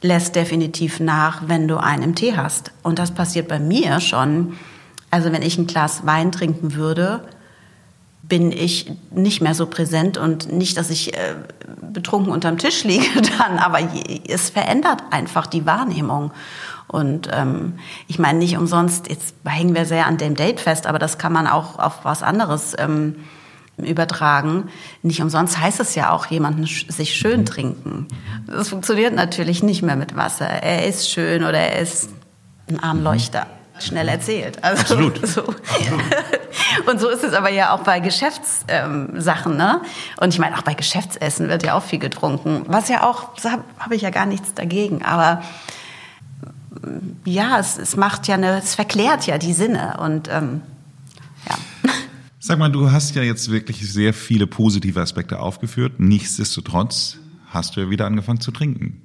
lässt 0.02 0.34
definitiv 0.34 0.98
nach, 0.98 1.42
wenn 1.46 1.68
du 1.68 1.76
einen 1.76 2.02
im 2.02 2.14
Tee 2.16 2.36
hast. 2.36 2.72
Und 2.82 2.98
das 2.98 3.12
passiert 3.12 3.46
bei 3.46 3.60
mir 3.60 4.00
schon. 4.00 4.56
Also 5.10 5.30
wenn 5.30 5.42
ich 5.42 5.56
ein 5.56 5.68
Glas 5.68 6.04
Wein 6.04 6.32
trinken 6.32 6.74
würde, 6.74 7.22
bin 8.28 8.52
ich 8.52 8.90
nicht 9.10 9.40
mehr 9.40 9.54
so 9.54 9.66
präsent 9.66 10.16
und 10.16 10.50
nicht, 10.52 10.76
dass 10.76 10.90
ich 10.90 11.14
äh, 11.14 11.34
betrunken 11.92 12.32
unterm 12.32 12.58
Tisch 12.58 12.84
liege 12.84 13.22
dann, 13.38 13.58
aber 13.58 13.80
es 14.28 14.50
verändert 14.50 15.02
einfach 15.10 15.46
die 15.46 15.66
Wahrnehmung. 15.66 16.32
Und 16.86 17.28
ähm, 17.32 17.74
ich 18.06 18.18
meine 18.18 18.38
nicht 18.38 18.56
umsonst, 18.56 19.08
jetzt 19.08 19.34
hängen 19.44 19.74
wir 19.74 19.84
sehr 19.84 20.06
an 20.06 20.16
dem 20.16 20.36
Date 20.36 20.60
fest, 20.60 20.86
aber 20.86 20.98
das 20.98 21.18
kann 21.18 21.32
man 21.32 21.46
auch 21.46 21.78
auf 21.78 22.04
was 22.04 22.22
anderes 22.22 22.74
ähm, 22.78 23.16
übertragen. 23.78 24.68
Nicht 25.02 25.20
umsonst 25.20 25.58
heißt 25.58 25.80
es 25.80 25.94
ja 25.94 26.10
auch, 26.10 26.26
jemanden 26.26 26.66
sich 26.66 27.14
schön 27.14 27.40
mhm. 27.40 27.46
trinken. 27.46 28.08
Das 28.46 28.68
funktioniert 28.68 29.14
natürlich 29.14 29.62
nicht 29.62 29.82
mehr 29.82 29.96
mit 29.96 30.14
Wasser. 30.14 30.46
Er 30.46 30.86
ist 30.86 31.10
schön 31.10 31.42
oder 31.42 31.58
er 31.58 31.80
ist 31.80 32.10
ein 32.68 32.80
Armleuchter. 32.80 33.46
Schnell 33.80 34.08
erzählt. 34.08 34.62
Also, 34.62 34.82
Absolut. 34.82 35.26
So. 35.26 35.40
Absolut. 35.42 36.02
Und 36.86 37.00
so 37.00 37.08
ist 37.08 37.24
es 37.24 37.32
aber 37.32 37.50
ja 37.50 37.74
auch 37.74 37.80
bei 37.80 38.00
Geschäftssachen. 38.00 39.52
Ähm, 39.52 39.56
ne? 39.56 39.80
Und 40.20 40.34
ich 40.34 40.38
meine, 40.38 40.56
auch 40.58 40.62
bei 40.62 40.74
Geschäftsessen 40.74 41.48
wird 41.48 41.64
ja 41.64 41.74
auch 41.74 41.82
viel 41.82 41.98
getrunken. 41.98 42.64
Was 42.66 42.88
ja 42.88 43.02
auch, 43.02 43.30
da 43.42 43.58
habe 43.78 43.94
ich 43.94 44.02
ja 44.02 44.10
gar 44.10 44.26
nichts 44.26 44.54
dagegen. 44.54 45.04
Aber 45.04 45.42
ja, 47.24 47.58
es, 47.58 47.78
es 47.78 47.96
macht 47.96 48.28
ja 48.28 48.34
eine, 48.34 48.58
es 48.58 48.74
verklärt 48.74 49.26
ja 49.26 49.38
die 49.38 49.52
Sinne. 49.52 49.98
Und 50.00 50.28
ähm, 50.28 50.62
ja. 51.48 51.56
Sag 52.38 52.58
mal, 52.58 52.70
du 52.70 52.90
hast 52.90 53.14
ja 53.14 53.22
jetzt 53.22 53.50
wirklich 53.50 53.90
sehr 53.90 54.12
viele 54.12 54.46
positive 54.46 55.00
Aspekte 55.00 55.38
aufgeführt. 55.38 55.94
Nichtsdestotrotz 55.98 57.18
hast 57.48 57.76
du 57.76 57.80
ja 57.80 57.90
wieder 57.90 58.06
angefangen 58.06 58.40
zu 58.40 58.50
trinken. 58.50 59.00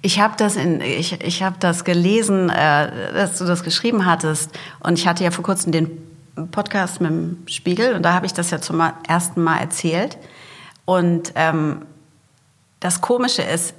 Ich 0.00 0.20
habe 0.20 0.34
das 0.36 0.56
in, 0.56 0.80
ich, 0.80 1.20
ich 1.20 1.42
habe 1.42 1.56
das 1.58 1.84
gelesen, 1.84 2.50
äh, 2.50 3.12
dass 3.14 3.38
du 3.38 3.44
das 3.44 3.64
geschrieben 3.64 4.06
hattest 4.06 4.50
und 4.80 4.98
ich 4.98 5.06
hatte 5.06 5.24
ja 5.24 5.30
vor 5.30 5.44
kurzem 5.44 5.72
den 5.72 5.90
Podcast 6.50 7.00
mit 7.00 7.10
dem 7.10 7.42
Spiegel 7.46 7.94
und 7.94 8.02
da 8.02 8.14
habe 8.14 8.26
ich 8.26 8.32
das 8.32 8.50
ja 8.50 8.60
zum 8.60 8.82
ersten 9.06 9.42
Mal 9.42 9.58
erzählt 9.58 10.18
und 10.84 11.32
ähm, 11.34 11.82
das 12.80 13.00
Komische 13.00 13.42
ist, 13.42 13.74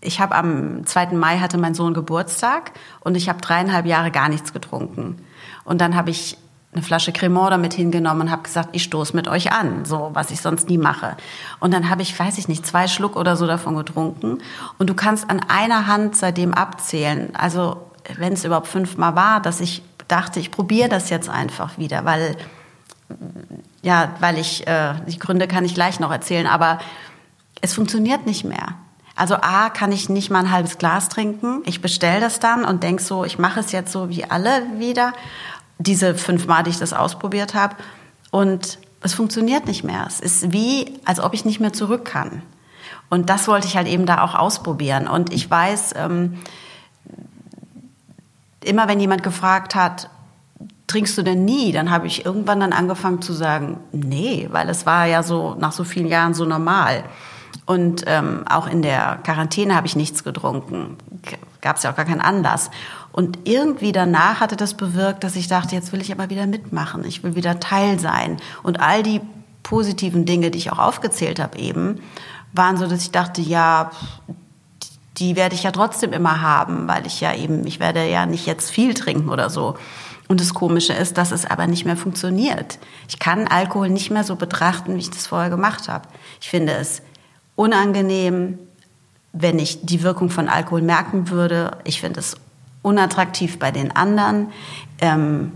ich 0.00 0.20
habe 0.20 0.34
am 0.34 0.86
2. 0.86 1.08
Mai 1.08 1.38
hatte 1.38 1.58
mein 1.58 1.74
Sohn 1.74 1.92
Geburtstag 1.92 2.72
und 3.00 3.16
ich 3.16 3.28
habe 3.28 3.40
dreieinhalb 3.40 3.86
Jahre 3.86 4.10
gar 4.10 4.28
nichts 4.28 4.52
getrunken 4.52 5.24
und 5.64 5.80
dann 5.80 5.96
habe 5.96 6.10
ich 6.10 6.38
eine 6.72 6.82
Flasche 6.82 7.12
Cremant 7.12 7.52
damit 7.52 7.74
hingenommen 7.74 8.22
und 8.22 8.30
habe 8.30 8.42
gesagt, 8.42 8.70
ich 8.72 8.82
stoße 8.82 9.16
mit 9.16 9.26
euch 9.26 9.52
an, 9.52 9.84
so 9.84 10.10
was 10.12 10.30
ich 10.30 10.40
sonst 10.40 10.68
nie 10.68 10.78
mache. 10.78 11.16
Und 11.60 11.72
dann 11.72 11.88
habe 11.88 12.02
ich, 12.02 12.18
weiß 12.18 12.36
ich 12.38 12.46
nicht, 12.46 12.66
zwei 12.66 12.88
Schluck 12.88 13.16
oder 13.16 13.36
so 13.36 13.46
davon 13.46 13.74
getrunken. 13.76 14.38
Und 14.78 14.90
du 14.90 14.94
kannst 14.94 15.30
an 15.30 15.40
einer 15.48 15.86
Hand 15.86 16.16
seitdem 16.16 16.52
abzählen. 16.52 17.34
Also 17.34 17.78
wenn 18.16 18.34
es 18.34 18.44
überhaupt 18.44 18.68
fünfmal 18.68 19.16
war, 19.16 19.40
dass 19.40 19.60
ich 19.60 19.82
dachte, 20.08 20.40
ich 20.40 20.50
probiere 20.50 20.88
das 20.88 21.10
jetzt 21.10 21.28
einfach 21.28 21.78
wieder, 21.78 22.04
weil 22.04 22.36
ja, 23.82 24.12
weil 24.20 24.38
ich 24.38 24.66
äh, 24.66 24.94
die 25.06 25.18
Gründe 25.18 25.48
kann 25.48 25.64
ich 25.64 25.74
gleich 25.74 26.00
noch 26.00 26.10
erzählen, 26.10 26.46
aber 26.46 26.78
es 27.60 27.74
funktioniert 27.74 28.26
nicht 28.26 28.44
mehr. 28.44 28.74
Also 29.16 29.36
A, 29.36 29.70
kann 29.70 29.90
ich 29.90 30.08
nicht 30.08 30.30
mal 30.30 30.40
ein 30.40 30.52
halbes 30.52 30.78
Glas 30.78 31.08
trinken. 31.08 31.62
Ich 31.64 31.80
bestelle 31.80 32.20
das 32.20 32.38
dann 32.38 32.64
und 32.64 32.82
denk 32.82 33.00
so, 33.00 33.24
ich 33.24 33.38
mache 33.38 33.60
es 33.60 33.72
jetzt 33.72 33.90
so 33.90 34.08
wie 34.08 34.24
alle 34.24 34.62
wieder 34.76 35.12
diese 35.78 36.14
fünf 36.14 36.46
Mal, 36.46 36.62
die 36.62 36.70
ich 36.70 36.78
das 36.78 36.92
ausprobiert 36.92 37.54
habe. 37.54 37.76
Und 38.30 38.78
es 39.00 39.14
funktioniert 39.14 39.66
nicht 39.66 39.84
mehr. 39.84 40.04
Es 40.06 40.20
ist 40.20 40.52
wie, 40.52 41.00
als 41.04 41.18
ob 41.18 41.34
ich 41.34 41.44
nicht 41.44 41.60
mehr 41.60 41.72
zurück 41.72 42.04
kann. 42.04 42.42
Und 43.10 43.30
das 43.30 43.48
wollte 43.48 43.66
ich 43.66 43.76
halt 43.76 43.88
eben 43.88 44.06
da 44.06 44.22
auch 44.22 44.34
ausprobieren. 44.34 45.08
Und 45.08 45.32
ich 45.32 45.50
weiß, 45.50 45.94
ähm, 45.96 46.38
immer 48.68 48.88
wenn 48.88 49.00
jemand 49.00 49.22
gefragt 49.22 49.74
hat, 49.74 50.10
trinkst 50.86 51.16
du 51.18 51.22
denn 51.22 51.44
nie? 51.44 51.72
Dann 51.72 51.90
habe 51.90 52.06
ich 52.06 52.24
irgendwann 52.24 52.60
dann 52.60 52.72
angefangen 52.72 53.22
zu 53.22 53.32
sagen, 53.32 53.78
nee, 53.92 54.48
weil 54.50 54.68
es 54.68 54.86
war 54.86 55.06
ja 55.06 55.22
so 55.22 55.54
nach 55.58 55.72
so 55.72 55.84
vielen 55.84 56.06
Jahren 56.08 56.34
so 56.34 56.44
normal. 56.44 57.04
Und 57.66 58.04
ähm, 58.06 58.44
auch 58.48 58.66
in 58.66 58.82
der 58.82 59.18
Quarantäne 59.24 59.76
habe 59.76 59.86
ich 59.86 59.94
nichts 59.94 60.24
getrunken. 60.24 60.96
Gab 61.60 61.76
es 61.76 61.82
ja 61.82 61.92
auch 61.92 61.96
gar 61.96 62.06
keinen 62.06 62.20
Anlass. 62.22 62.70
Und 63.12 63.40
irgendwie 63.44 63.92
danach 63.92 64.40
hatte 64.40 64.56
das 64.56 64.74
bewirkt, 64.74 65.24
dass 65.24 65.36
ich 65.36 65.48
dachte, 65.48 65.74
jetzt 65.74 65.92
will 65.92 66.00
ich 66.00 66.12
aber 66.12 66.30
wieder 66.30 66.46
mitmachen. 66.46 67.04
Ich 67.04 67.22
will 67.22 67.34
wieder 67.34 67.60
Teil 67.60 67.98
sein. 67.98 68.38
Und 68.62 68.80
all 68.80 69.02
die 69.02 69.20
positiven 69.62 70.24
Dinge, 70.24 70.50
die 70.50 70.58
ich 70.58 70.72
auch 70.72 70.78
aufgezählt 70.78 71.40
habe 71.40 71.58
eben, 71.58 72.00
waren 72.52 72.78
so, 72.78 72.86
dass 72.86 73.02
ich 73.02 73.10
dachte, 73.10 73.42
ja, 73.42 73.90
die 75.18 75.36
werde 75.36 75.54
ich 75.54 75.62
ja 75.62 75.70
trotzdem 75.70 76.12
immer 76.12 76.40
haben, 76.40 76.88
weil 76.88 77.06
ich 77.06 77.20
ja 77.20 77.34
eben, 77.34 77.66
ich 77.66 77.80
werde 77.80 78.08
ja 78.08 78.26
nicht 78.26 78.46
jetzt 78.46 78.70
viel 78.70 78.94
trinken 78.94 79.28
oder 79.28 79.50
so. 79.50 79.76
Und 80.28 80.40
das 80.40 80.54
Komische 80.54 80.92
ist, 80.92 81.16
dass 81.16 81.32
es 81.32 81.46
aber 81.46 81.66
nicht 81.66 81.84
mehr 81.84 81.96
funktioniert. 81.96 82.78
Ich 83.08 83.18
kann 83.18 83.48
Alkohol 83.48 83.88
nicht 83.88 84.10
mehr 84.10 84.24
so 84.24 84.36
betrachten, 84.36 84.94
wie 84.94 85.00
ich 85.00 85.10
das 85.10 85.26
vorher 85.26 85.50
gemacht 85.50 85.88
habe. 85.88 86.08
Ich 86.40 86.50
finde 86.50 86.72
es 86.74 87.02
unangenehm, 87.56 88.58
wenn 89.32 89.58
ich 89.58 89.84
die 89.84 90.02
Wirkung 90.02 90.28
von 90.30 90.48
Alkohol 90.48 90.82
merken 90.82 91.30
würde. 91.30 91.78
Ich 91.84 92.00
finde 92.00 92.20
es 92.20 92.36
unattraktiv 92.82 93.58
bei 93.58 93.70
den 93.70 93.94
anderen. 93.96 94.48
Ähm, 95.00 95.52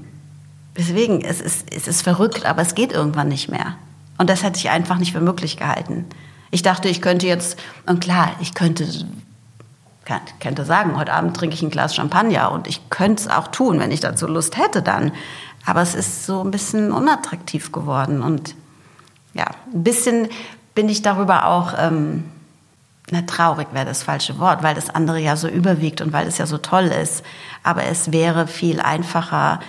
Deswegen, 0.76 1.20
es 1.20 1.40
ist, 1.40 1.72
es 1.74 1.86
ist 1.86 2.02
verrückt, 2.02 2.46
aber 2.46 2.62
es 2.62 2.74
geht 2.74 2.92
irgendwann 2.92 3.28
nicht 3.28 3.50
mehr. 3.50 3.76
Und 4.18 4.30
das 4.30 4.42
hätte 4.42 4.58
ich 4.58 4.70
einfach 4.70 4.98
nicht 4.98 5.12
für 5.12 5.20
möglich 5.20 5.56
gehalten. 5.56 6.06
Ich 6.50 6.62
dachte, 6.62 6.88
ich 6.88 7.02
könnte 7.02 7.26
jetzt, 7.26 7.58
und 7.86 8.00
klar, 8.00 8.32
ich 8.40 8.54
könnte, 8.54 8.86
könnte 10.04 10.64
sagen, 10.64 10.96
heute 10.96 11.12
Abend 11.12 11.36
trinke 11.36 11.54
ich 11.54 11.62
ein 11.62 11.70
Glas 11.70 11.94
Champagner 11.94 12.52
und 12.52 12.66
ich 12.66 12.90
könnte 12.90 13.22
es 13.22 13.28
auch 13.28 13.48
tun, 13.48 13.78
wenn 13.78 13.90
ich 13.90 14.00
dazu 14.00 14.26
Lust 14.26 14.56
hätte 14.56 14.82
dann. 14.82 15.12
Aber 15.64 15.80
es 15.82 15.94
ist 15.94 16.26
so 16.26 16.42
ein 16.42 16.50
bisschen 16.50 16.92
unattraktiv 16.92 17.72
geworden 17.72 18.22
und 18.22 18.54
ja, 19.34 19.46
ein 19.72 19.84
bisschen 19.84 20.28
bin 20.74 20.88
ich 20.88 21.02
darüber 21.02 21.46
auch, 21.46 21.74
ähm, 21.78 22.24
na, 23.10 23.22
traurig 23.22 23.68
wäre 23.72 23.86
das 23.86 24.02
falsche 24.02 24.38
Wort, 24.38 24.62
weil 24.62 24.74
das 24.74 24.90
andere 24.90 25.20
ja 25.20 25.36
so 25.36 25.48
überwiegt 25.48 26.00
und 26.00 26.12
weil 26.12 26.26
es 26.26 26.38
ja 26.38 26.46
so 26.46 26.58
toll 26.58 26.86
ist. 26.86 27.22
Aber 27.62 27.84
es 27.84 28.12
wäre 28.12 28.46
viel 28.46 28.80
einfacher, 28.80 29.60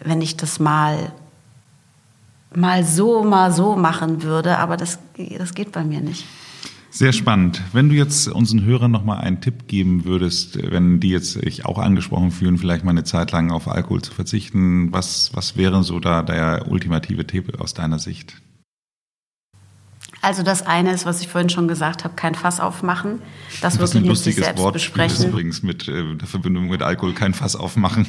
wenn 0.00 0.20
ich 0.20 0.36
das 0.36 0.60
mal 0.60 1.12
mal 2.54 2.84
so, 2.84 3.22
mal 3.24 3.52
so 3.52 3.76
machen 3.76 4.22
würde, 4.22 4.58
aber 4.58 4.76
das, 4.76 4.98
das 5.38 5.54
geht 5.54 5.72
bei 5.72 5.84
mir 5.84 6.00
nicht. 6.00 6.26
Sehr 6.92 7.14
spannend. 7.14 7.62
Wenn 7.72 7.88
du 7.88 7.94
jetzt 7.94 8.28
unseren 8.28 8.64
Hörern 8.64 8.90
nochmal 8.90 9.22
einen 9.22 9.40
Tipp 9.40 9.66
geben 9.66 10.04
würdest, 10.04 10.58
wenn 10.70 11.00
die 11.00 11.08
jetzt 11.08 11.32
sich 11.32 11.64
auch 11.64 11.78
angesprochen 11.78 12.30
fühlen, 12.30 12.58
vielleicht 12.58 12.84
mal 12.84 12.90
eine 12.90 13.02
Zeit 13.02 13.32
lang 13.32 13.50
auf 13.50 13.66
Alkohol 13.66 14.02
zu 14.02 14.12
verzichten, 14.12 14.92
was, 14.92 15.30
was 15.32 15.56
wäre 15.56 15.82
so 15.84 16.00
da 16.00 16.22
der 16.22 16.66
ultimative 16.68 17.26
Tipp 17.26 17.58
aus 17.58 17.72
deiner 17.72 17.98
Sicht? 17.98 18.42
Also 20.20 20.42
das 20.42 20.66
eine 20.66 20.92
ist, 20.92 21.06
was 21.06 21.22
ich 21.22 21.28
vorhin 21.28 21.48
schon 21.48 21.66
gesagt 21.66 22.04
habe, 22.04 22.14
kein 22.14 22.34
Fass 22.34 22.60
aufmachen. 22.60 23.20
Das, 23.62 23.78
das 23.78 23.78
wirklich 23.78 24.02
ein 24.04 24.08
lustiges 24.08 24.56
Wort 24.58 24.74
besprechen. 24.74 25.30
übrigens 25.30 25.62
mit 25.62 25.88
äh, 25.88 26.14
der 26.14 26.28
Verbindung 26.28 26.68
mit 26.68 26.82
Alkohol, 26.82 27.14
kein 27.14 27.32
Fass 27.32 27.56
aufmachen. 27.56 28.06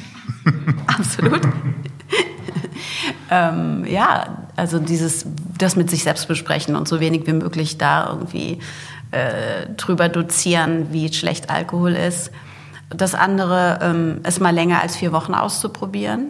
Absolut. 0.87 1.41
ähm, 3.31 3.85
ja, 3.85 4.45
also 4.55 4.79
dieses, 4.79 5.25
das 5.57 5.75
mit 5.75 5.89
sich 5.89 6.03
selbst 6.03 6.27
besprechen 6.27 6.75
und 6.75 6.87
so 6.87 6.99
wenig 6.99 7.27
wie 7.27 7.33
möglich 7.33 7.77
da 7.77 8.07
irgendwie 8.09 8.59
äh, 9.11 9.67
drüber 9.77 10.09
dozieren, 10.09 10.87
wie 10.91 11.11
schlecht 11.13 11.49
Alkohol 11.49 11.93
ist. 11.93 12.31
Das 12.89 13.15
andere, 13.15 13.79
ähm, 13.81 14.21
es 14.23 14.39
mal 14.39 14.53
länger 14.53 14.81
als 14.81 14.95
vier 14.95 15.11
Wochen 15.11 15.33
auszuprobieren. 15.33 16.29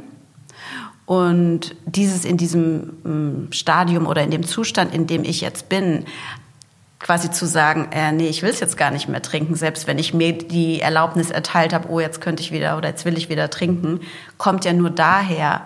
Und 1.05 1.75
dieses 1.85 2.23
in 2.23 2.37
diesem 2.37 2.93
ähm, 3.05 3.47
Stadium 3.51 4.07
oder 4.07 4.23
in 4.23 4.31
dem 4.31 4.43
Zustand, 4.43 4.93
in 4.93 5.05
dem 5.05 5.23
ich 5.23 5.41
jetzt 5.41 5.67
bin, 5.67 6.05
quasi 7.03 7.29
zu 7.29 7.45
sagen, 7.45 7.89
äh, 7.91 8.13
nee, 8.13 8.27
ich 8.27 8.41
will 8.41 8.49
es 8.49 8.61
jetzt 8.61 8.77
gar 8.77 8.89
nicht 8.89 9.09
mehr 9.09 9.21
trinken, 9.21 9.55
selbst 9.55 9.85
wenn 9.85 9.99
ich 9.99 10.13
mir 10.13 10.37
die 10.37 10.79
Erlaubnis 10.79 11.29
erteilt 11.29 11.73
habe, 11.73 11.89
oh, 11.89 11.99
jetzt 11.99 12.21
könnte 12.21 12.41
ich 12.41 12.53
wieder 12.53 12.77
oder 12.77 12.89
jetzt 12.89 13.03
will 13.03 13.17
ich 13.17 13.29
wieder 13.29 13.49
trinken, 13.49 13.99
kommt 14.37 14.63
ja 14.63 14.71
nur 14.71 14.89
daher, 14.89 15.61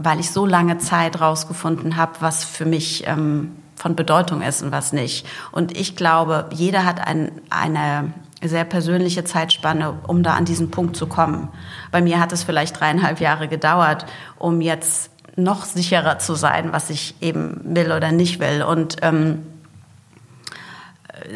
weil 0.00 0.20
ich 0.20 0.30
so 0.30 0.46
lange 0.46 0.78
Zeit 0.78 1.20
rausgefunden 1.20 1.96
habe, 1.96 2.12
was 2.20 2.44
für 2.44 2.64
mich 2.64 3.04
ähm, 3.06 3.56
von 3.74 3.96
Bedeutung 3.96 4.42
ist 4.42 4.62
und 4.62 4.72
was 4.72 4.92
nicht. 4.92 5.26
Und 5.52 5.76
ich 5.76 5.96
glaube, 5.96 6.46
jeder 6.52 6.84
hat 6.84 7.06
ein, 7.06 7.32
eine 7.50 8.12
sehr 8.42 8.64
persönliche 8.64 9.24
Zeitspanne, 9.24 9.98
um 10.06 10.22
da 10.22 10.34
an 10.34 10.44
diesen 10.44 10.70
Punkt 10.70 10.96
zu 10.96 11.06
kommen. 11.06 11.48
Bei 11.90 12.00
mir 12.00 12.20
hat 12.20 12.32
es 12.32 12.44
vielleicht 12.44 12.78
dreieinhalb 12.78 13.20
Jahre 13.20 13.48
gedauert, 13.48 14.06
um 14.38 14.60
jetzt 14.60 15.10
noch 15.36 15.64
sicherer 15.64 16.18
zu 16.18 16.34
sein, 16.34 16.72
was 16.72 16.90
ich 16.90 17.14
eben 17.20 17.60
will 17.64 17.92
oder 17.92 18.12
nicht 18.12 18.40
will. 18.40 18.62
Und 18.62 18.96
ähm, 19.02 19.46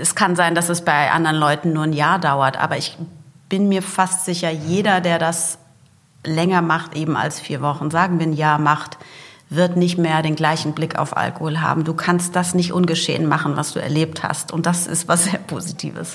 es 0.01 0.14
kann 0.14 0.37
sein, 0.37 0.55
dass 0.55 0.68
es 0.68 0.85
bei 0.85 1.11
anderen 1.11 1.37
Leuten 1.37 1.72
nur 1.72 1.85
ein 1.85 1.92
Jahr 1.92 2.18
dauert, 2.18 2.57
aber 2.57 2.77
ich 2.77 2.96
bin 3.48 3.68
mir 3.68 3.83
fast 3.83 4.25
sicher, 4.25 4.51
jeder, 4.51 5.01
der 5.01 5.18
das 5.18 5.59
länger 6.27 6.63
macht, 6.63 6.97
eben 6.97 7.17
als 7.17 7.41
vier 7.41 7.61
Wochen, 7.61 7.91
sagen 7.91 8.19
wir 8.19 8.27
ein 8.27 8.33
Jahr 8.33 8.59
macht, 8.59 8.99
wird 9.51 9.77
nicht 9.77 9.99
mehr 9.99 10.23
den 10.23 10.35
gleichen 10.35 10.73
Blick 10.73 10.99
auf 10.99 11.17
Alkohol 11.17 11.61
haben. 11.61 11.85
Du 11.85 11.95
kannst 11.95 12.37
das 12.37 12.55
nicht 12.55 12.73
ungeschehen 12.73 13.27
machen, 13.27 13.57
was 13.57 13.73
du 13.73 13.81
erlebt 13.81 14.23
hast. 14.23 14.53
Und 14.53 14.67
das 14.67 14.87
ist 14.87 15.09
was 15.09 15.25
sehr 15.31 15.39
Positives. 15.39 16.15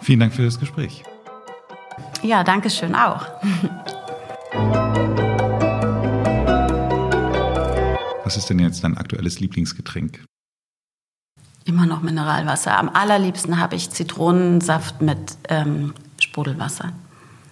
Vielen 0.00 0.20
Dank 0.20 0.34
für 0.34 0.44
das 0.44 0.60
Gespräch. 0.60 1.02
Ja, 2.22 2.44
danke 2.44 2.70
schön 2.70 2.94
auch. 2.94 3.26
Was 8.24 8.36
ist 8.36 8.50
denn 8.50 8.58
jetzt 8.58 8.82
dein 8.84 8.96
aktuelles 8.96 9.40
Lieblingsgetränk? 9.40 10.24
Immer 11.64 11.86
noch 11.86 12.02
Mineralwasser. 12.02 12.78
Am 12.78 12.88
allerliebsten 12.88 13.58
habe 13.58 13.74
ich 13.74 13.90
Zitronensaft 13.90 15.02
mit 15.02 15.36
ähm, 15.48 15.94
Sprudelwasser. 16.20 16.92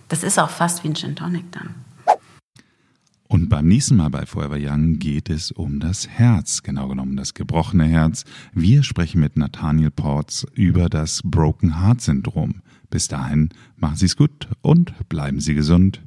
Das 0.08 0.22
ist 0.22 0.38
auch 0.38 0.50
fast 0.50 0.84
wie 0.84 0.88
ein 0.88 0.94
Gin 0.94 1.16
Tonic 1.16 1.50
dann. 1.52 1.83
Und 3.28 3.48
beim 3.48 3.66
nächsten 3.66 3.96
Mal 3.96 4.10
bei 4.10 4.26
Forever 4.26 4.58
Young 4.60 4.98
geht 4.98 5.30
es 5.30 5.50
um 5.50 5.80
das 5.80 6.08
Herz, 6.08 6.62
genau 6.62 6.88
genommen 6.88 7.16
das 7.16 7.34
gebrochene 7.34 7.86
Herz. 7.86 8.24
Wir 8.52 8.82
sprechen 8.82 9.20
mit 9.20 9.36
Nathaniel 9.36 9.90
Ports 9.90 10.46
über 10.54 10.88
das 10.88 11.22
Broken 11.24 11.80
Heart 11.80 12.02
Syndrom. 12.02 12.62
Bis 12.90 13.08
dahin, 13.08 13.48
machen 13.76 13.96
Sie 13.96 14.06
es 14.06 14.16
gut 14.16 14.48
und 14.60 15.08
bleiben 15.08 15.40
Sie 15.40 15.54
gesund. 15.54 16.02